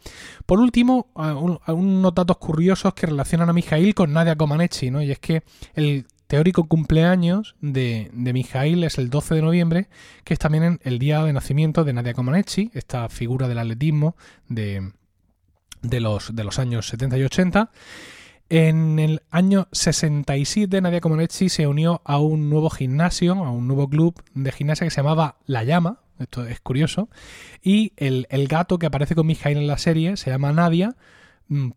Por 0.45 0.59
último, 0.59 1.09
unos 1.15 2.15
datos 2.15 2.39
curiosos 2.39 2.95
que 2.95 3.07
relacionan 3.07 3.49
a 3.49 3.53
Mijail 3.53 3.92
con 3.95 4.13
Nadia 4.13 4.37
Comaneci, 4.37 4.91
¿no? 4.91 5.03
Y 5.03 5.11
es 5.11 5.19
que 5.19 5.43
el 5.75 6.07
teórico 6.27 6.65
cumpleaños 6.65 7.57
de, 7.61 8.11
de 8.15 8.33
Mijail 8.33 8.85
es 8.85 8.99
el 8.99 9.11
12 9.11 9.35
de 9.35 9.43
noviembre, 9.43 9.89
que 10.25 10.33
es 10.33 10.39
también 10.41 10.81
el 10.83 10.99
día 10.99 11.23
de 11.23 11.33
nacimiento 11.33 11.85
de 11.85 11.93
Nadia 11.93 12.15
Comaneci, 12.15 12.71
esta 12.73 13.09
figura 13.09 13.49
del 13.49 13.59
atletismo 13.59 14.17
de, 14.49 14.93
los, 15.83 16.59
años 16.59 16.89
70 16.89 17.19
y 17.19 17.25
80. 17.25 17.71
En 18.49 18.99
el 18.99 19.23
año 19.31 19.69
67 19.73 20.81
Nadia 20.81 21.01
Comaneci 21.01 21.49
se 21.49 21.67
unió 21.67 22.01
a 22.05 22.19
un 22.19 22.49
nuevo 22.49 22.71
gimnasio, 22.71 23.35
a 23.35 23.51
un 23.51 23.67
nuevo 23.67 23.89
club 23.89 24.23
de 24.35 24.53
gimnasia 24.53 24.87
que 24.87 24.91
se 24.91 25.03
llamaba 25.03 25.37
La 25.47 25.65
Llama, 25.65 26.01
esto 26.19 26.47
es 26.47 26.61
curioso, 26.61 27.09
y 27.63 27.93
el, 27.97 28.27
el 28.31 28.49
gato 28.49 28.79
que 28.79 28.87
aparece 28.87 29.15
con 29.15 29.27
Mijail 29.27 29.59
en 29.59 29.67
la 29.67 29.79
serie 29.79 30.17
se 30.17 30.31
llama 30.31 30.53
Nadia, 30.53 30.97
Mm, 31.53 31.73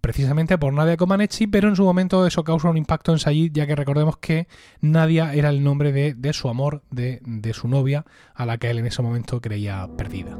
precisamente 0.00 0.58
por 0.58 0.72
Nadia 0.72 0.96
Comaneci, 0.96 1.46
pero 1.46 1.68
en 1.68 1.76
su 1.76 1.84
momento 1.84 2.26
eso 2.26 2.44
causa 2.44 2.70
un 2.70 2.76
impacto 2.76 3.12
en 3.12 3.18
Sayid, 3.18 3.52
ya 3.52 3.66
que 3.66 3.74
recordemos 3.74 4.18
que 4.18 4.48
Nadia 4.80 5.34
era 5.34 5.50
el 5.50 5.62
nombre 5.62 5.92
de, 5.92 6.32
su 6.32 6.48
amor, 6.48 6.82
de, 6.90 7.20
de 7.24 7.52
su 7.52 7.68
novia, 7.68 8.04
a 8.34 8.46
la 8.46 8.58
que 8.58 8.70
él 8.70 8.78
en 8.78 8.86
ese 8.86 9.02
momento 9.02 9.40
creía 9.40 9.88
perdida. 9.96 10.36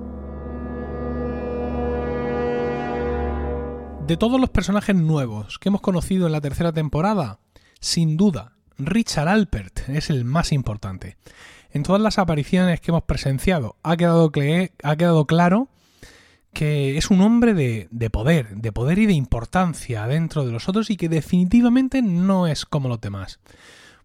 De 4.06 4.16
todos 4.16 4.40
los 4.40 4.50
personajes 4.50 4.95
nuevos 4.95 5.59
que 5.59 5.68
hemos 5.68 5.80
conocido 5.80 6.26
en 6.26 6.33
la 6.33 6.40
tercera 6.40 6.73
temporada, 6.73 7.40
sin 7.80 8.16
duda, 8.16 8.52
Richard 8.78 9.26
Alpert 9.26 9.88
es 9.88 10.11
el 10.11 10.25
más 10.25 10.52
importante. 10.52 11.16
En 11.73 11.83
todas 11.83 12.00
las 12.00 12.18
apariciones 12.18 12.80
que 12.80 12.92
hemos 12.92 13.02
presenciado 13.02 13.76
ha 13.83 13.97
quedado, 13.97 14.30
ha 14.83 14.97
quedado 14.97 15.26
claro 15.26 15.68
que 16.56 16.96
es 16.96 17.10
un 17.10 17.20
hombre 17.20 17.52
de, 17.52 18.10
poder, 18.10 18.56
de 18.56 18.72
poder 18.72 18.98
y 18.98 19.04
de 19.04 19.12
importancia 19.12 20.06
dentro 20.06 20.46
de 20.46 20.52
los 20.52 20.70
otros 20.70 20.88
y 20.88 20.96
que 20.96 21.10
definitivamente 21.10 22.00
no 22.00 22.46
es 22.46 22.64
como 22.64 22.88
los 22.88 22.98
demás. 22.98 23.40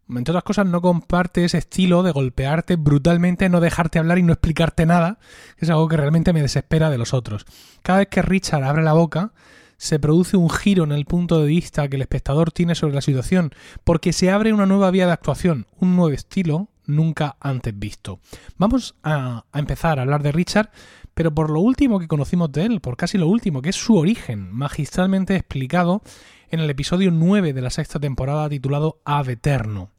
Entre 0.10 0.34
otras 0.34 0.44
cosas, 0.44 0.66
no 0.66 0.82
comparte 0.82 1.46
ese 1.46 1.60
estilo 1.60 2.04
de 2.04 2.12
golpearte 2.12 2.76
brutalmente, 2.76 3.48
no 3.48 3.62
dejarte 3.62 4.00
hablar 4.00 4.18
y 4.18 4.24
no 4.24 4.34
explicarte 4.34 4.86
nada, 4.86 5.18
que 5.56 5.64
es 5.64 5.70
algo 5.70 5.88
que 5.88 5.96
realmente 5.96 6.34
me 6.34 6.42
desespera 6.42 6.90
de 6.90 6.98
los 6.98 7.14
otros. 7.14 7.46
Cada 7.84 8.00
vez 8.00 8.10
que 8.10 8.22
Richard 8.22 8.66
abre 8.66 8.84
la 8.84 8.92
boca, 8.92 9.32
se 9.78 9.98
produce 9.98 10.36
un 10.36 10.50
giro 10.50 10.84
en 10.84 10.92
el 10.92 11.06
punto 11.06 11.40
de 11.40 11.48
vista 11.48 11.88
que 11.88 11.96
el 11.96 12.02
espectador 12.02 12.52
tiene 12.52 12.76
sobre 12.76 12.96
la 12.96 13.02
situación, 13.02 13.54
porque 13.86 14.12
se 14.12 14.30
abre 14.30 14.52
una 14.52 14.66
nueva 14.66 14.92
vía 14.92 15.06
de 15.06 15.14
actuación, 15.14 15.68
un 15.80 15.96
nuevo 15.96 16.14
estilo 16.14 16.68
nunca 16.86 17.38
antes 17.40 17.78
visto. 17.78 18.20
Vamos 18.58 18.96
a, 19.04 19.46
empezar 19.54 20.00
a 20.00 20.04
hablar 20.04 20.24
de 20.24 20.32
Richard 20.32 20.70
pero 21.14 21.34
por 21.34 21.50
lo 21.50 21.60
último 21.60 22.00
que 22.00 22.08
conocimos 22.08 22.52
de 22.52 22.66
él, 22.66 22.80
por 22.80 22.96
casi 22.96 23.18
lo 23.18 23.28
último, 23.28 23.62
que 23.62 23.70
es 23.70 23.76
su 23.76 23.98
origen, 23.98 24.50
magistralmente 24.52 25.36
explicado 25.36 26.02
en 26.50 26.62
el 26.62 26.70
episodio 26.70 27.12
9 27.12 27.54
de 27.54 27.62
la 27.62 27.70
sexta 27.70 28.00
temporada 28.00 28.50
titulado 28.50 29.02
Ave 29.04 29.34
Eterno. 29.34 29.90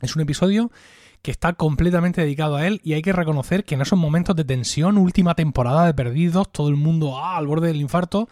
Es 0.00 0.16
un 0.16 0.22
episodio 0.22 0.70
que 1.22 1.30
está 1.30 1.52
completamente 1.52 2.22
dedicado 2.22 2.56
a 2.56 2.66
él 2.66 2.80
y 2.82 2.94
hay 2.94 3.02
que 3.02 3.12
reconocer 3.12 3.64
que 3.64 3.74
en 3.74 3.82
esos 3.82 3.98
momentos 3.98 4.34
de 4.36 4.44
tensión, 4.44 4.96
última 4.96 5.34
temporada 5.34 5.84
de 5.84 5.94
Perdidos, 5.94 6.50
todo 6.50 6.68
el 6.68 6.76
mundo 6.76 7.18
ah, 7.18 7.36
al 7.36 7.46
borde 7.46 7.68
del 7.68 7.80
infarto, 7.80 8.28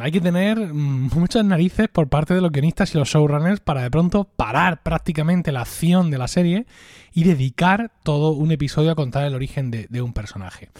hay 0.00 0.10
que 0.10 0.20
tener 0.20 0.58
mm, 0.58 1.10
muchas 1.14 1.44
narices 1.44 1.88
por 1.88 2.08
parte 2.08 2.34
de 2.34 2.40
los 2.40 2.50
guionistas 2.50 2.94
y 2.94 2.98
los 2.98 3.08
showrunners 3.08 3.60
para 3.60 3.82
de 3.82 3.90
pronto 3.90 4.24
parar 4.24 4.82
prácticamente 4.82 5.52
la 5.52 5.60
acción 5.60 6.10
de 6.10 6.18
la 6.18 6.28
serie 6.28 6.66
y 7.12 7.24
dedicar 7.24 7.92
todo 8.02 8.32
un 8.32 8.50
episodio 8.50 8.90
a 8.90 8.96
contar 8.96 9.24
el 9.24 9.34
origen 9.34 9.70
de, 9.70 10.02
un 10.02 10.12
personaje. 10.12 10.70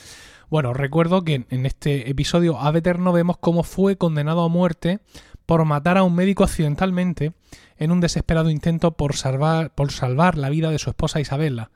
Bueno, 0.51 0.73
recuerdo 0.73 1.23
que 1.23 1.47
en 1.49 1.67
este 1.67 2.11
episodio 2.11 2.59
Ave 2.59 2.81
Eterno 2.81 3.13
vemos 3.13 3.39
cómo 3.39 3.63
fue 3.63 3.97
condenado 3.97 4.43
a 4.43 4.49
muerte 4.49 5.01
por 5.47 5.65
matar 5.65 5.97
a 5.97 6.03
un 6.03 6.15
médico 6.15 6.43
accidentalmente 6.45 7.33
en 7.77 7.93
un 7.93 8.01
desesperado 8.01 8.51
intento 8.51 8.93
por 8.93 9.15
salvar, 9.15 9.75
por 9.75 9.93
salvar 9.93 10.37
la 10.37 10.51
vida 10.51 10.71
de 10.71 10.79
su 10.79 10.91
esposa 10.91 11.21
Isabela. 11.21 11.71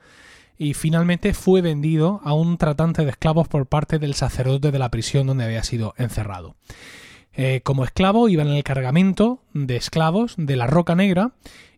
Y 0.59 0.75
finalmente 0.75 1.35
fue 1.35 1.61
vendido 1.61 2.21
a 2.25 2.35
un 2.35 2.59
tratante 2.59 3.05
de 3.05 3.11
esclavos 3.11 3.49
por 3.49 3.67
parte 3.67 3.99
del 3.99 4.15
sacerdote 4.15 4.71
de 4.71 4.79
la 4.79 4.91
prisión 4.91 5.27
donde 5.27 5.45
había 5.45 5.63
sido 5.63 5.95
encerrado. 5.97 6.57
Eh, 7.35 7.61
como 7.65 7.85
esclavo 7.85 8.29
iba 8.29 8.43
en 8.43 8.49
el 8.49 8.63
cargamento 8.63 9.43
de 9.55 9.77
esclavos 9.77 10.35
de 10.37 10.57
la 10.57 10.67
Roca 10.67 10.95
Negra 10.95 11.33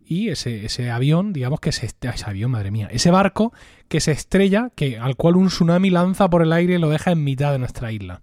y 0.05 0.29
ese, 0.29 0.65
ese 0.65 0.91
avión, 0.91 1.33
digamos 1.33 1.59
que 1.59 1.71
se 1.71 1.85
ese 1.85 2.25
avión, 2.25 2.51
madre 2.51 2.71
mía, 2.71 2.89
ese 2.91 3.09
barco 3.09 3.53
que 3.87 4.01
se 4.01 4.11
estrella, 4.11 4.71
que 4.75 4.99
al 4.99 5.15
cual 5.15 5.37
un 5.37 5.47
tsunami 5.47 5.89
lanza 5.89 6.29
por 6.29 6.41
el 6.41 6.53
aire 6.53 6.75
y 6.75 6.79
lo 6.79 6.89
deja 6.89 7.11
en 7.11 7.23
mitad 7.23 7.51
de 7.51 7.59
nuestra 7.59 7.91
isla. 7.91 8.21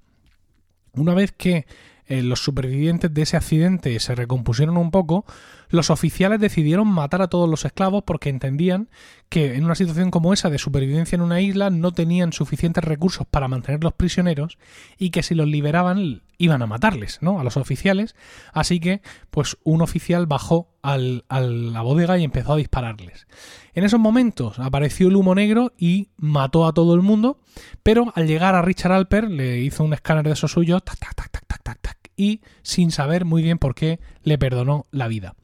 Una 0.94 1.14
vez 1.14 1.32
que 1.32 1.66
eh, 2.06 2.22
los 2.22 2.40
supervivientes 2.40 3.12
de 3.14 3.22
ese 3.22 3.36
accidente 3.36 3.98
se 3.98 4.14
recompusieron 4.14 4.76
un 4.76 4.90
poco, 4.90 5.24
los 5.72 5.88
oficiales 5.88 6.38
decidieron 6.38 6.86
matar 6.86 7.22
a 7.22 7.28
todos 7.28 7.48
los 7.48 7.64
esclavos 7.64 8.04
porque 8.04 8.28
entendían 8.28 8.90
que 9.30 9.54
en 9.54 9.64
una 9.64 9.74
situación 9.74 10.10
como 10.10 10.34
esa 10.34 10.50
de 10.50 10.58
supervivencia 10.58 11.16
en 11.16 11.22
una 11.22 11.40
isla 11.40 11.70
no 11.70 11.92
tenían 11.92 12.34
suficientes 12.34 12.84
recursos 12.84 13.26
para 13.26 13.48
mantener 13.48 13.82
los 13.82 13.94
prisioneros 13.94 14.58
y 14.98 15.10
que 15.10 15.22
si 15.22 15.34
los 15.34 15.48
liberaban 15.48 16.22
iban 16.36 16.60
a 16.60 16.66
matarles, 16.66 17.18
¿no? 17.22 17.40
A 17.40 17.44
los 17.44 17.56
oficiales. 17.56 18.14
Así 18.52 18.80
que, 18.80 19.00
pues 19.30 19.56
un 19.64 19.80
oficial 19.80 20.26
bajó 20.26 20.68
al, 20.82 21.24
a 21.28 21.40
la 21.40 21.80
bodega 21.80 22.18
y 22.18 22.24
empezó 22.24 22.52
a 22.52 22.56
dispararles. 22.56 23.26
En 23.72 23.84
esos 23.84 23.98
momentos 23.98 24.58
apareció 24.58 25.08
el 25.08 25.16
humo 25.16 25.34
negro 25.34 25.72
y 25.78 26.10
mató 26.18 26.66
a 26.66 26.74
todo 26.74 26.94
el 26.94 27.00
mundo, 27.00 27.40
pero 27.82 28.12
al 28.14 28.26
llegar 28.26 28.54
a 28.54 28.62
Richard 28.62 28.92
Alper 28.92 29.30
le 29.30 29.60
hizo 29.60 29.84
un 29.84 29.94
escáner 29.94 30.24
de 30.24 30.32
esos 30.32 30.52
suyos, 30.52 30.84
tac, 30.84 30.98
tac, 30.98 31.14
tac, 31.14 31.30
tac, 31.30 31.46
tac, 31.46 31.78
tac, 31.80 32.01
y 32.16 32.40
sin 32.62 32.90
saber 32.90 33.24
muy 33.24 33.42
bien 33.42 33.58
por 33.58 33.74
qué 33.74 34.00
le 34.22 34.38
perdonó 34.38 34.86
la 34.90 35.08
vida. 35.08 35.34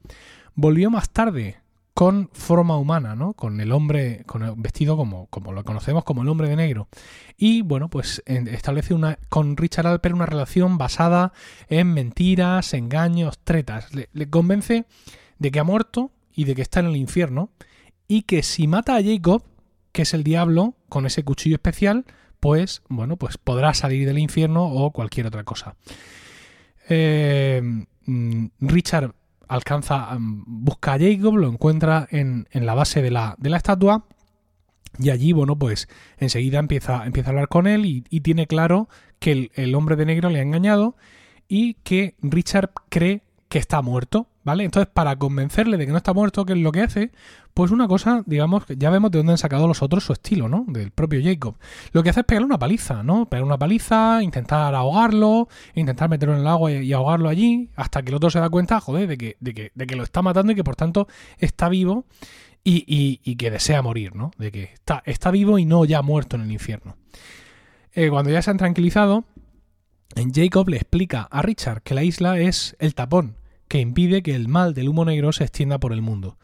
Volvió 0.55 0.91
más 0.91 1.11
tarde 1.11 1.59
con 1.99 2.31
forma 2.33 2.77
humana, 2.77 3.17
¿no? 3.17 3.33
Con 3.33 3.61
el 3.61 3.73
hombre, 3.73 4.23
con 4.27 4.63
vestido 4.63 4.97
como, 4.97 5.27
como 5.27 5.53
lo 5.53 5.65
conocemos 5.65 6.05
como 6.05 6.23
el 6.23 6.29
hombre 6.29 6.49
de 6.49 6.55
negro. 6.55 6.89
Y 7.37 7.63
bueno, 7.63 7.89
pues 7.89 8.23
establece 8.25 8.95
una, 8.95 9.19
con 9.29 9.57
Richard 9.57 9.89
Alper 9.89 10.15
una 10.15 10.25
relación 10.25 10.79
basada 10.79 11.33
en 11.69 11.93
mentiras, 11.93 12.73
engaños, 12.73 13.41
tretas. 13.41 13.93
Le, 13.93 14.09
le 14.13 14.31
convence 14.31 14.87
de 15.41 15.51
que 15.51 15.59
ha 15.59 15.65
muerto 15.65 16.13
y 16.33 16.45
de 16.45 16.55
que 16.55 16.63
está 16.63 16.79
en 16.79 16.87
el 16.87 16.97
infierno. 16.97 17.51
Y 18.07 18.23
que 18.23 18.45
si 18.45 18.69
mata 18.69 18.95
a 18.95 19.03
Jacob, 19.03 19.43
que 19.91 20.03
es 20.03 20.15
el 20.15 20.23
diablo, 20.23 20.77
con 20.89 21.05
ese 21.05 21.25
cuchillo 21.25 21.57
especial, 21.57 22.05
pues 22.39 22.83
bueno, 22.89 23.17
pues 23.17 23.39
podrá 23.39 23.75
salir 23.75 24.07
del 24.07 24.19
infierno 24.19 24.67
o 24.67 24.93
cualquier 24.93 25.27
otra 25.27 25.43
cosa. 25.43 25.75
Eh, 26.89 27.61
mm, 28.07 28.47
Richard 28.61 29.15
alcanza, 29.47 30.19
mm, 30.19 30.45
busca 30.47 30.95
a 30.95 30.99
Jacob, 30.99 31.37
lo 31.37 31.49
encuentra 31.49 32.09
en, 32.11 32.47
la 32.53 32.75
base 32.75 33.03
de 33.03 33.11
la, 33.11 33.35
de 33.39 33.51
la, 33.51 33.57
estatua 33.57 34.05
y 34.99 35.11
allí, 35.11 35.33
bueno, 35.33 35.59
pues 35.59 35.89
enseguida 36.19 36.59
empieza, 36.59 37.05
empieza 37.07 37.29
a 37.29 37.33
hablar 37.33 37.49
con 37.49 37.67
él 37.67 37.87
y, 37.87 38.21
tiene 38.21 38.47
claro 38.47 38.89
que 39.19 39.33
el, 39.33 39.51
el, 39.55 39.75
hombre 39.75 39.97
de 39.97 40.07
negro 40.07 40.31
le 40.31 40.41
ha 40.41 40.43
engañado 40.43 40.97
y 41.47 41.75
que 41.75 42.15
Richard 42.23 42.71
cree 42.89 43.23
que 43.49 43.59
está 43.59 43.81
muerto, 43.83 44.29
¿vale? 44.49 44.65
Entonces, 44.65 44.91
para 44.91 45.15
convencerle 45.17 45.77
de 45.77 45.85
que 45.85 45.93
no 45.93 45.99
está 45.99 46.15
muerto, 46.15 46.47
¿qué 46.47 46.55
es 46.55 46.59
lo 46.59 46.73
que 46.73 46.81
hace? 46.81 47.13
Pues 47.53 47.71
una 47.71 47.87
cosa, 47.87 48.23
digamos, 48.25 48.65
ya 48.67 48.89
vemos 48.89 49.11
de 49.11 49.19
dónde 49.19 49.33
han 49.33 49.39
sacado 49.39 49.69
los 49.69 49.83
otros 49.83 50.05
su 50.05 50.15
estilo, 50.15 50.49
¿no? 50.49 50.65
Del 50.69 50.91
propio 50.91 51.21
Jacob. 51.23 51.57
Lo 51.93 52.03
que 52.03 52.09
hace 52.09 52.21
es 52.21 52.27
pegarle 52.27 52.47
una 52.47 52.59
paliza, 52.59 53.03
¿no? 53.03 53.29
Pegar 53.29 53.45
una 53.45 53.59
paliza, 53.59 54.23
intentar 54.23 54.75
ahogarlo, 54.75 55.49
intentar 55.75 56.09
meterlo 56.09 56.35
en 56.35 56.41
el 56.41 56.47
agua 56.47 56.73
y, 56.73 56.91
ahogarlo 56.95 57.29
allí, 57.29 57.69
hasta 57.77 58.03
que 58.03 58.09
el 58.09 58.15
otro 58.15 58.31
se 58.31 58.41
da 58.41 58.49
cuenta, 58.49 58.81
joder, 58.81 59.07
de 59.07 59.19
que, 59.19 59.37
de 59.39 59.53
que, 59.53 59.71
de 59.75 59.87
que 59.87 59.97
lo 59.97 60.03
está 60.03 60.23
matando 60.23 60.53
y 60.53 60.55
que 60.55 60.65
por 60.65 60.77
tanto 60.77 61.09
está 61.37 61.69
vivo 61.69 62.07
y, 62.65 63.21
y, 63.23 63.37
que 63.37 63.51
desea 63.51 63.83
morir, 63.83 64.17
¿no? 64.17 64.31
De 64.39 64.51
que 64.51 64.63
está, 64.63 65.03
está 65.05 65.31
vivo 65.31 65.59
y 65.59 65.67
no 65.67 65.85
ya 65.85 66.01
muerto 66.01 66.37
en 66.37 66.43
el 66.43 66.53
infierno. 66.53 66.97
Eh, 67.93 68.09
cuando 68.09 68.31
ya 68.31 68.41
se 68.41 68.51
han 68.51 68.57
tranquilizado, 68.57 69.25
Jacob 70.33 70.71
le 70.71 70.77
explica 70.77 71.29
a 71.31 71.43
Richard 71.43 71.83
que 71.83 71.95
la 71.95 72.03
isla 72.03 72.39
es 72.39 72.77
el 72.79 72.95
tapón 72.95 73.37
que 73.69 73.81
impide 73.81 74.23
que 74.23 74.35
el 74.35 74.49
mal 74.49 74.75
del 74.75 74.89
humo 74.89 75.05
negro 75.05 75.33
se 75.33 75.45
extienda 75.45 75.79
por 75.79 75.93
el 75.93 76.03
mundo. 76.03 76.37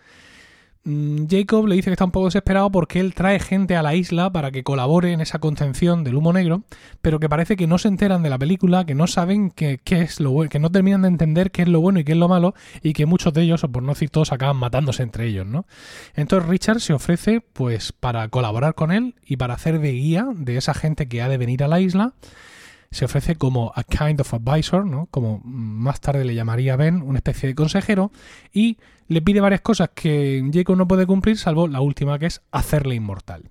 Mm, 0.86 1.28
Jacob 1.30 1.66
le 1.66 1.76
dice 1.76 1.86
que 1.86 1.92
está 1.94 2.04
un 2.04 2.10
poco 2.10 2.26
desesperado 2.26 2.70
porque 2.70 3.00
él 3.00 3.14
trae 3.14 3.38
gente 3.38 3.74
a 3.74 3.82
la 3.82 3.94
isla 3.94 4.30
para 4.30 4.50
que 4.50 4.62
colabore 4.62 5.12
en 5.12 5.22
esa 5.22 5.38
contención 5.38 6.04
del 6.04 6.16
humo 6.16 6.34
negro, 6.34 6.64
pero 7.00 7.18
que 7.18 7.28
parece 7.28 7.56
que 7.56 7.66
no 7.66 7.78
se 7.78 7.88
enteran 7.88 8.22
de 8.22 8.28
la 8.28 8.38
película, 8.38 8.84
que 8.84 8.94
no 8.94 9.06
saben 9.06 9.50
qué, 9.50 9.80
es 9.86 10.20
lo 10.20 10.30
bueno, 10.32 10.50
que 10.50 10.58
no 10.58 10.70
terminan 10.70 11.02
de 11.02 11.08
entender 11.08 11.50
qué 11.52 11.62
es 11.62 11.68
lo 11.68 11.80
bueno 11.80 12.00
y 12.00 12.04
qué 12.04 12.12
es 12.12 12.18
lo 12.18 12.28
malo, 12.28 12.54
y 12.82 12.92
que 12.92 13.06
muchos 13.06 13.32
de 13.32 13.42
ellos, 13.42 13.64
o 13.64 13.72
por 13.72 13.82
no 13.82 13.94
decir 13.94 14.10
todos, 14.10 14.30
acaban 14.32 14.58
matándose 14.58 15.02
entre 15.02 15.26
ellos, 15.26 15.46
¿no? 15.46 15.66
Entonces 16.14 16.48
Richard 16.48 16.80
se 16.80 16.92
ofrece, 16.92 17.40
pues, 17.40 17.92
para 17.92 18.28
colaborar 18.28 18.74
con 18.74 18.92
él 18.92 19.14
y 19.24 19.38
para 19.38 19.54
hacer 19.54 19.80
de 19.80 19.92
guía 19.92 20.26
de 20.34 20.58
esa 20.58 20.74
gente 20.74 21.08
que 21.08 21.22
ha 21.22 21.28
de 21.30 21.38
venir 21.38 21.64
a 21.64 21.68
la 21.68 21.80
isla 21.80 22.12
se 22.94 23.04
ofrece 23.04 23.34
como 23.34 23.72
a 23.74 23.82
kind 23.82 24.20
of 24.20 24.34
advisor, 24.34 24.86
¿no? 24.86 25.06
como 25.10 25.40
más 25.44 26.00
tarde 26.00 26.24
le 26.24 26.34
llamaría 26.34 26.76
Ben, 26.76 27.02
una 27.02 27.18
especie 27.18 27.48
de 27.48 27.54
consejero, 27.56 28.12
y 28.52 28.78
le 29.08 29.20
pide 29.20 29.40
varias 29.40 29.62
cosas 29.62 29.90
que 29.92 30.48
Jacob 30.52 30.76
no 30.76 30.86
puede 30.86 31.04
cumplir, 31.04 31.36
salvo 31.36 31.66
la 31.66 31.80
última 31.80 32.20
que 32.20 32.26
es 32.26 32.40
hacerle 32.52 32.94
inmortal. 32.94 33.50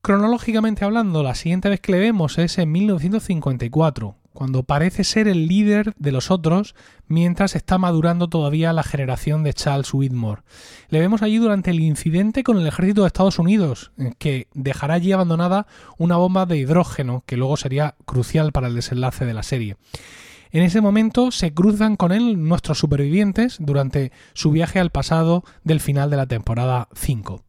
Cronológicamente 0.00 0.84
hablando, 0.84 1.24
la 1.24 1.34
siguiente 1.34 1.68
vez 1.68 1.80
que 1.80 1.90
le 1.90 1.98
vemos 1.98 2.38
es 2.38 2.58
en 2.58 2.70
1954, 2.70 4.14
cuando 4.38 4.62
parece 4.62 5.02
ser 5.02 5.26
el 5.26 5.48
líder 5.48 5.94
de 5.98 6.12
los 6.12 6.30
otros 6.30 6.76
mientras 7.08 7.56
está 7.56 7.76
madurando 7.76 8.28
todavía 8.28 8.72
la 8.72 8.84
generación 8.84 9.42
de 9.42 9.52
Charles 9.52 9.92
Whitmore. 9.92 10.42
Le 10.90 11.00
vemos 11.00 11.22
allí 11.22 11.38
durante 11.38 11.72
el 11.72 11.80
incidente 11.80 12.44
con 12.44 12.56
el 12.56 12.68
ejército 12.68 13.00
de 13.00 13.08
Estados 13.08 13.40
Unidos, 13.40 13.90
que 14.18 14.46
dejará 14.54 14.94
allí 14.94 15.10
abandonada 15.10 15.66
una 15.96 16.18
bomba 16.18 16.46
de 16.46 16.56
hidrógeno 16.56 17.24
que 17.26 17.36
luego 17.36 17.56
sería 17.56 17.96
crucial 18.04 18.52
para 18.52 18.68
el 18.68 18.76
desenlace 18.76 19.26
de 19.26 19.34
la 19.34 19.42
serie. 19.42 19.76
En 20.52 20.62
ese 20.62 20.80
momento 20.80 21.32
se 21.32 21.52
cruzan 21.52 21.96
con 21.96 22.12
él 22.12 22.40
nuestros 22.40 22.78
supervivientes 22.78 23.56
durante 23.58 24.12
su 24.34 24.52
viaje 24.52 24.78
al 24.78 24.90
pasado 24.90 25.42
del 25.64 25.80
final 25.80 26.10
de 26.10 26.16
la 26.16 26.26
temporada 26.26 26.86
5. 26.94 27.42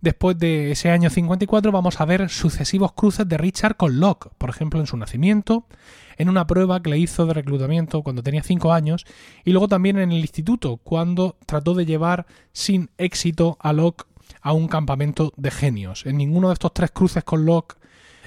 Después 0.00 0.38
de 0.38 0.70
ese 0.70 0.90
año 0.90 1.10
54 1.10 1.70
vamos 1.70 2.00
a 2.00 2.06
ver 2.06 2.30
sucesivos 2.30 2.92
cruces 2.92 3.28
de 3.28 3.36
Richard 3.36 3.76
con 3.76 4.00
Locke, 4.00 4.30
por 4.38 4.48
ejemplo 4.48 4.80
en 4.80 4.86
su 4.86 4.96
nacimiento, 4.96 5.66
en 6.20 6.28
una 6.28 6.46
prueba 6.46 6.82
que 6.82 6.90
le 6.90 6.98
hizo 6.98 7.24
de 7.24 7.32
reclutamiento 7.32 8.02
cuando 8.02 8.22
tenía 8.22 8.42
5 8.42 8.74
años 8.74 9.06
y 9.42 9.52
luego 9.52 9.68
también 9.68 9.98
en 9.98 10.12
el 10.12 10.18
instituto 10.18 10.76
cuando 10.76 11.38
trató 11.46 11.72
de 11.72 11.86
llevar 11.86 12.26
sin 12.52 12.90
éxito 12.98 13.56
a 13.58 13.72
Locke 13.72 14.04
a 14.42 14.52
un 14.52 14.68
campamento 14.68 15.32
de 15.38 15.50
genios. 15.50 16.04
En 16.04 16.18
ninguno 16.18 16.48
de 16.48 16.52
estos 16.52 16.74
tres 16.74 16.90
cruces 16.90 17.24
con 17.24 17.46
Locke, 17.46 17.76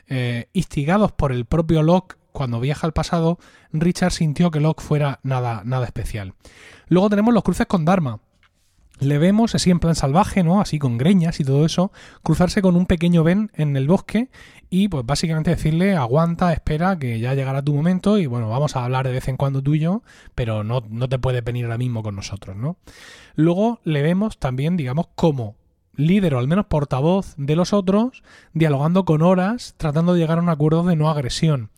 eh, 0.08 0.48
instigados 0.54 1.12
por 1.12 1.32
el 1.32 1.46
propio 1.46 1.84
Locke, 1.84 2.18
cuando 2.32 2.60
viaja 2.60 2.88
al 2.88 2.94
pasado, 2.94 3.38
Richard 3.72 4.12
sintió 4.12 4.50
que 4.50 4.60
Locke 4.60 4.82
fuera 4.82 5.20
nada, 5.22 5.62
nada 5.64 5.86
especial. 5.86 6.34
Luego 6.88 7.12
tenemos 7.12 7.32
los 7.32 7.44
cruces 7.44 7.68
con 7.68 7.86
Dharma, 7.86 8.22
le 9.00 9.18
vemos 9.18 9.56
así 9.56 9.70
en 9.70 9.80
plan 9.80 9.96
salvaje, 9.96 10.44
¿no? 10.44 10.62
Así 10.62 10.80
con 10.80 10.98
greñas 10.98 11.40
y 11.40 11.44
todo 11.44 11.66
eso, 11.66 11.92
cruzarse 12.22 12.62
con 12.62 12.76
un 12.76 12.86
pequeño 12.86 13.24
Ben 13.24 13.52
en 13.54 13.76
el 13.76 13.88
bosque 13.88 14.30
y 14.76 14.88
pues 14.88 15.06
básicamente 15.06 15.52
decirle 15.52 15.96
aguanta, 15.96 16.52
espera, 16.52 16.98
que 16.98 17.20
ya 17.20 17.36
llegará 17.36 17.62
tu 17.62 17.76
momento 17.76 18.18
y 18.18 18.26
bueno, 18.26 18.50
vamos 18.50 18.76
a 18.76 18.84
hablar 18.84 19.06
de 19.06 19.14
vez 19.14 19.28
en 19.28 19.38
cuando 19.38 19.62
tú 19.62 19.76
y 19.76 19.80
yo, 19.80 20.02
pero 20.34 20.64
no, 20.64 20.82
no 20.90 21.08
te 21.08 21.20
puedes 21.20 21.44
venir 21.44 21.66
ahora 21.66 21.78
mismo 21.78 22.02
con 22.02 22.16
nosotros, 22.16 22.58
¿no? 22.58 22.78
Luego 23.36 23.82
le 23.84 24.02
vemos 24.02 24.40
también, 24.40 24.76
digamos, 24.76 25.10
como 25.14 25.58
líder 25.96 26.34
o 26.34 26.40
al 26.40 26.48
menos 26.48 26.66
portavoz 26.66 27.36
de 27.38 27.56
los 27.56 27.72
otros, 27.72 28.24
dialogando 28.54 29.06
con 29.06 29.22
horas, 29.22 29.76
tratando 29.78 30.16
de 30.16 30.22
llegar 30.22 30.40
a 30.40 30.42
un 30.42 30.50
acuerdo 30.50 30.84
de 30.86 30.96
no 30.96 31.08
agresión. 31.08 31.70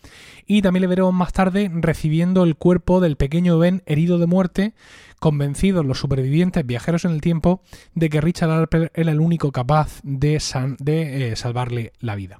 Y 0.45 0.62
también 0.62 0.79
le 0.79 0.88
veremos 0.88 1.13
más 1.13 1.34
tarde 1.34 1.69
recibiendo 1.73 2.45
el 2.45 2.55
cuerpo 2.55 3.01
del 3.01 3.17
pequeño 3.17 3.60
Ben 3.60 3.84
herido 3.88 4.19
de 4.19 4.27
muerte, 4.27 4.73
convencidos 5.19 5.86
los 5.86 5.99
supervivientes 5.99 6.65
viajeros 6.65 7.03
en 7.03 7.12
el 7.12 7.19
tiempo 7.19 7.62
de 7.93 8.10
que 8.10 8.21
Richard 8.21 8.51
Harper 8.51 8.89
era 8.95 9.12
el 9.12 9.19
único 9.19 9.51
capaz 9.51 9.99
de, 10.03 10.41
de 10.79 11.31
eh, 11.31 11.36
salvarle 11.36 11.91
la 11.99 12.15
vida. 12.15 12.39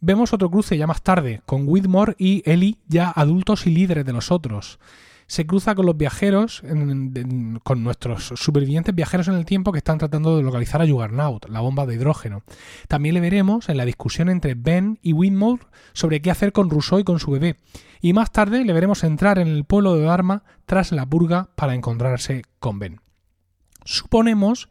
Vemos 0.00 0.32
otro 0.32 0.50
cruce 0.50 0.78
ya 0.78 0.86
más 0.86 1.02
tarde, 1.02 1.42
con 1.46 1.64
Whitmore 1.66 2.14
y 2.18 2.42
Ellie 2.50 2.78
ya 2.88 3.10
adultos 3.10 3.66
y 3.66 3.70
líderes 3.70 4.04
de 4.04 4.12
los 4.12 4.30
otros 4.30 4.78
se 5.30 5.46
cruza 5.46 5.76
con 5.76 5.86
los 5.86 5.96
viajeros, 5.96 6.60
con 7.62 7.84
nuestros 7.84 8.32
supervivientes 8.34 8.92
viajeros 8.92 9.28
en 9.28 9.34
el 9.34 9.44
tiempo 9.44 9.70
que 9.70 9.78
están 9.78 9.98
tratando 9.98 10.36
de 10.36 10.42
localizar 10.42 10.82
a 10.82 10.88
Juggernaut, 10.88 11.48
la 11.48 11.60
bomba 11.60 11.86
de 11.86 11.94
hidrógeno. 11.94 12.42
También 12.88 13.14
le 13.14 13.20
veremos 13.20 13.68
en 13.68 13.76
la 13.76 13.84
discusión 13.84 14.28
entre 14.28 14.54
Ben 14.56 14.98
y 15.02 15.12
Whitmore 15.12 15.62
sobre 15.92 16.20
qué 16.20 16.32
hacer 16.32 16.50
con 16.50 16.68
Rousseau 16.68 16.98
y 16.98 17.04
con 17.04 17.20
su 17.20 17.30
bebé. 17.30 17.54
Y 18.00 18.12
más 18.12 18.32
tarde 18.32 18.64
le 18.64 18.72
veremos 18.72 19.04
entrar 19.04 19.38
en 19.38 19.46
el 19.46 19.64
pueblo 19.64 19.94
de 19.94 20.02
Dharma 20.02 20.42
tras 20.66 20.90
la 20.90 21.06
purga 21.06 21.50
para 21.54 21.76
encontrarse 21.76 22.42
con 22.58 22.80
Ben. 22.80 23.00
Suponemos 23.84 24.68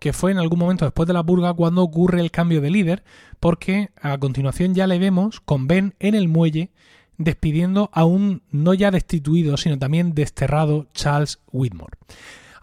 que 0.00 0.12
fue 0.12 0.32
en 0.32 0.38
algún 0.38 0.58
momento 0.58 0.86
después 0.86 1.06
de 1.06 1.12
la 1.12 1.22
purga 1.22 1.54
cuando 1.54 1.82
ocurre 1.82 2.20
el 2.20 2.32
cambio 2.32 2.60
de 2.60 2.70
líder, 2.70 3.04
porque 3.40 3.90
a 4.00 4.16
continuación 4.18 4.74
ya 4.74 4.86
le 4.86 4.98
vemos 4.98 5.40
con 5.40 5.66
Ben 5.66 5.94
en 5.98 6.14
el 6.14 6.28
muelle 6.28 6.70
despidiendo 7.16 7.90
a 7.92 8.04
un 8.04 8.42
no 8.50 8.72
ya 8.72 8.90
destituido, 8.90 9.56
sino 9.56 9.78
también 9.78 10.14
desterrado 10.14 10.86
Charles 10.94 11.40
Whitmore. 11.52 11.98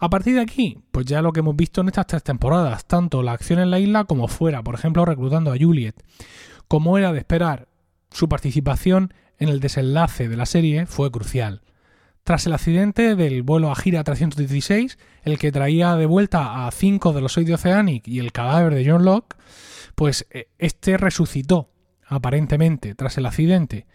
A 0.00 0.10
partir 0.10 0.34
de 0.34 0.40
aquí, 0.40 0.78
pues 0.92 1.06
ya 1.06 1.22
lo 1.22 1.32
que 1.32 1.40
hemos 1.40 1.56
visto 1.56 1.80
en 1.80 1.88
estas 1.88 2.06
tres 2.06 2.22
temporadas, 2.22 2.84
tanto 2.86 3.22
la 3.22 3.32
acción 3.32 3.58
en 3.58 3.70
la 3.70 3.80
isla 3.80 4.04
como 4.04 4.28
fuera, 4.28 4.62
por 4.62 4.74
ejemplo, 4.74 5.04
reclutando 5.04 5.52
a 5.52 5.58
Juliet. 5.58 5.94
Como 6.68 6.98
era 6.98 7.12
de 7.12 7.18
esperar, 7.18 7.68
su 8.10 8.28
participación 8.28 9.12
en 9.38 9.48
el 9.48 9.60
desenlace 9.60 10.28
de 10.28 10.36
la 10.36 10.46
serie 10.46 10.86
fue 10.86 11.10
crucial. 11.10 11.62
Tras 12.28 12.44
el 12.44 12.52
accidente 12.52 13.16
del 13.16 13.42
vuelo 13.42 13.72
a 13.72 13.74
Gira 13.74 14.04
316, 14.04 14.98
el 15.22 15.38
que 15.38 15.50
traía 15.50 15.96
de 15.96 16.04
vuelta 16.04 16.66
a 16.66 16.70
cinco 16.72 17.14
de 17.14 17.22
los 17.22 17.32
seis 17.32 17.46
de 17.46 17.54
Oceanic 17.54 18.06
y 18.06 18.18
el 18.18 18.32
cadáver 18.32 18.74
de 18.74 18.86
John 18.86 19.06
Locke, 19.06 19.34
pues 19.94 20.26
eh, 20.30 20.50
este 20.58 20.98
resucitó, 20.98 21.70
aparentemente, 22.06 22.94
tras 22.94 23.16
el 23.16 23.24
accidente 23.24 23.86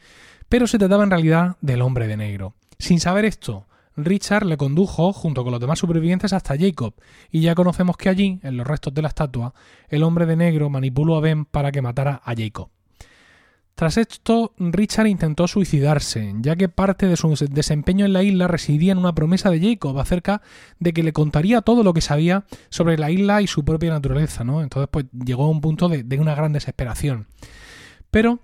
pero 0.49 0.65
se 0.65 0.79
trataba 0.79 1.03
en 1.03 1.11
realidad 1.11 1.57
del 1.61 1.83
hombre 1.83 2.07
de 2.07 2.17
negro. 2.17 2.55
Sin 2.79 2.99
saber 2.99 3.23
esto, 3.23 3.67
Richard 3.95 4.47
le 4.47 4.57
condujo 4.57 5.13
junto 5.13 5.43
con 5.43 5.51
los 5.51 5.61
demás 5.61 5.77
supervivientes 5.77 6.33
hasta 6.33 6.57
Jacob, 6.57 6.95
y 7.29 7.41
ya 7.41 7.53
conocemos 7.53 7.97
que 7.97 8.09
allí, 8.09 8.39
en 8.41 8.57
los 8.57 8.65
restos 8.65 8.95
de 8.95 9.03
la 9.03 9.09
estatua, 9.09 9.53
el 9.89 10.01
hombre 10.01 10.25
de 10.25 10.37
negro 10.37 10.71
manipuló 10.71 11.17
a 11.17 11.21
Ben 11.21 11.45
para 11.45 11.71
que 11.71 11.83
matara 11.83 12.19
a 12.25 12.33
Jacob. 12.35 12.69
Tras 13.75 13.97
esto, 13.97 14.53
Richard 14.59 15.07
intentó 15.07 15.47
suicidarse, 15.47 16.33
ya 16.41 16.55
que 16.55 16.69
parte 16.69 17.07
de 17.07 17.17
su 17.17 17.33
desempeño 17.49 18.05
en 18.05 18.13
la 18.13 18.21
isla 18.21 18.47
residía 18.47 18.91
en 18.91 18.99
una 18.99 19.15
promesa 19.15 19.49
de 19.49 19.59
Jacob 19.59 19.97
acerca 19.99 20.41
de 20.79 20.93
que 20.93 21.01
le 21.01 21.11
contaría 21.11 21.61
todo 21.61 21.83
lo 21.83 21.93
que 21.93 22.01
sabía 22.01 22.45
sobre 22.69 22.99
la 22.99 23.09
isla 23.09 23.41
y 23.41 23.47
su 23.47 23.65
propia 23.65 23.89
naturaleza, 23.89 24.43
¿no? 24.43 24.61
Entonces, 24.61 24.89
pues 24.91 25.05
llegó 25.11 25.45
a 25.45 25.49
un 25.49 25.59
punto 25.59 25.89
de, 25.89 26.03
de 26.03 26.19
una 26.19 26.35
gran 26.35 26.53
desesperación. 26.53 27.27
Pero 28.11 28.39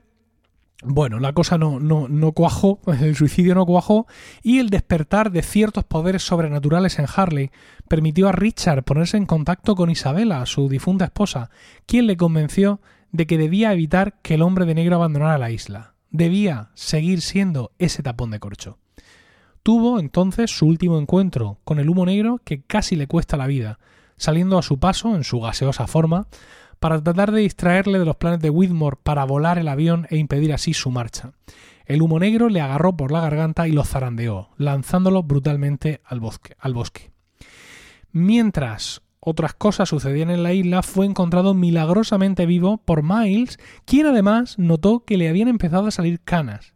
bueno, 0.82 1.20
la 1.20 1.34
cosa 1.34 1.58
no, 1.58 1.80
no, 1.80 2.08
no, 2.08 2.32
cuajó, 2.32 2.80
el 3.02 3.15
suicidio 3.15 3.54
no 3.54 3.65
cuajó, 3.65 4.08
y 4.42 4.60
el 4.60 4.70
despertar 4.70 5.32
de 5.32 5.44
ciertos 5.44 5.84
poderes 5.84 6.24
sobrenaturales 6.24 7.00
en 7.00 7.06
Harley 7.13 7.52
permitió 7.88 8.30
a 8.30 8.32
Richard 8.32 8.84
ponerse 8.84 9.18
en 9.18 9.26
contacto 9.26 9.76
con 9.76 9.89
Isabela, 9.89 10.46
su 10.46 10.70
difunta 10.70 11.06
esposa, 11.06 11.50
quien 11.86 12.08
le 12.08 12.18
convenció 12.18 12.80
de 13.12 13.28
que 13.28 13.38
debía 13.38 13.74
evitar 13.74 14.19
que 14.22 14.36
el 14.36 14.41
hombre 14.41 14.65
de 14.65 14.76
negro 14.76 14.95
abandonara 14.95 15.38
la 15.38 15.52
isla. 15.52 15.93
Debía 16.12 16.69
seguir 16.74 17.22
siendo 17.22 17.72
ese 17.78 18.04
tapón 18.04 18.32
de 18.32 18.39
corcho. 18.39 18.78
Tuvo 19.63 20.00
entonces 20.00 20.52
su 20.52 20.65
último 20.65 20.98
encuentro 20.98 21.60
con 21.63 21.80
el 21.80 21.89
humo 21.89 22.06
negro 22.06 22.39
que 22.43 22.62
casi 22.62 22.95
le 22.95 23.08
cuesta 23.08 23.38
la 23.38 23.48
vida, 23.48 23.80
saliendo 24.17 24.58
a 24.58 24.63
su 24.63 24.80
paso 24.80 25.15
en 25.15 25.24
su 25.24 25.39
gaseosa 25.39 25.88
forma 25.88 26.28
para 26.80 27.02
tratar 27.02 27.32
de 27.32 27.41
distraerle 27.41 28.00
de 28.00 28.06
los 28.06 28.15
planes 28.15 28.39
de 28.39 28.50
Whitmore 28.50 28.98
para 29.04 29.26
volar 29.26 29.58
el 29.60 29.67
avión 29.67 30.08
e 30.10 30.17
impedir 30.17 30.54
así 30.54 30.74
su 30.74 30.91
marcha. 30.91 31.34
El 31.86 32.02
humo 32.02 32.19
negro 32.19 32.50
le 32.50 32.62
agarró 32.62 32.95
por 32.95 33.12
la 33.12 33.22
garganta 33.22 33.67
y 33.67 33.72
lo 33.72 33.84
zarandeó, 33.84 34.50
lanzándolo 34.58 35.24
brutalmente 35.24 36.02
al 36.06 36.19
bosque. 36.19 36.56
Al 36.60 36.74
bosque. 36.74 37.12
Mientras 38.12 39.02
otras 39.19 39.53
cosas 39.53 39.89
sucedían 39.89 40.29
en 40.29 40.43
la 40.43 40.53
isla, 40.53 40.82
fue 40.82 41.05
encontrado 41.05 41.53
milagrosamente 41.53 42.45
vivo 42.45 42.77
por 42.77 43.03
Miles, 43.03 43.60
quien 43.86 44.08
además 44.08 44.58
notó 44.58 45.03
que 45.05 45.17
le 45.17 45.29
habían 45.29 45.47
empezado 45.47 45.88
a 45.88 45.91
salir 45.91 46.21
canas. 46.21 46.73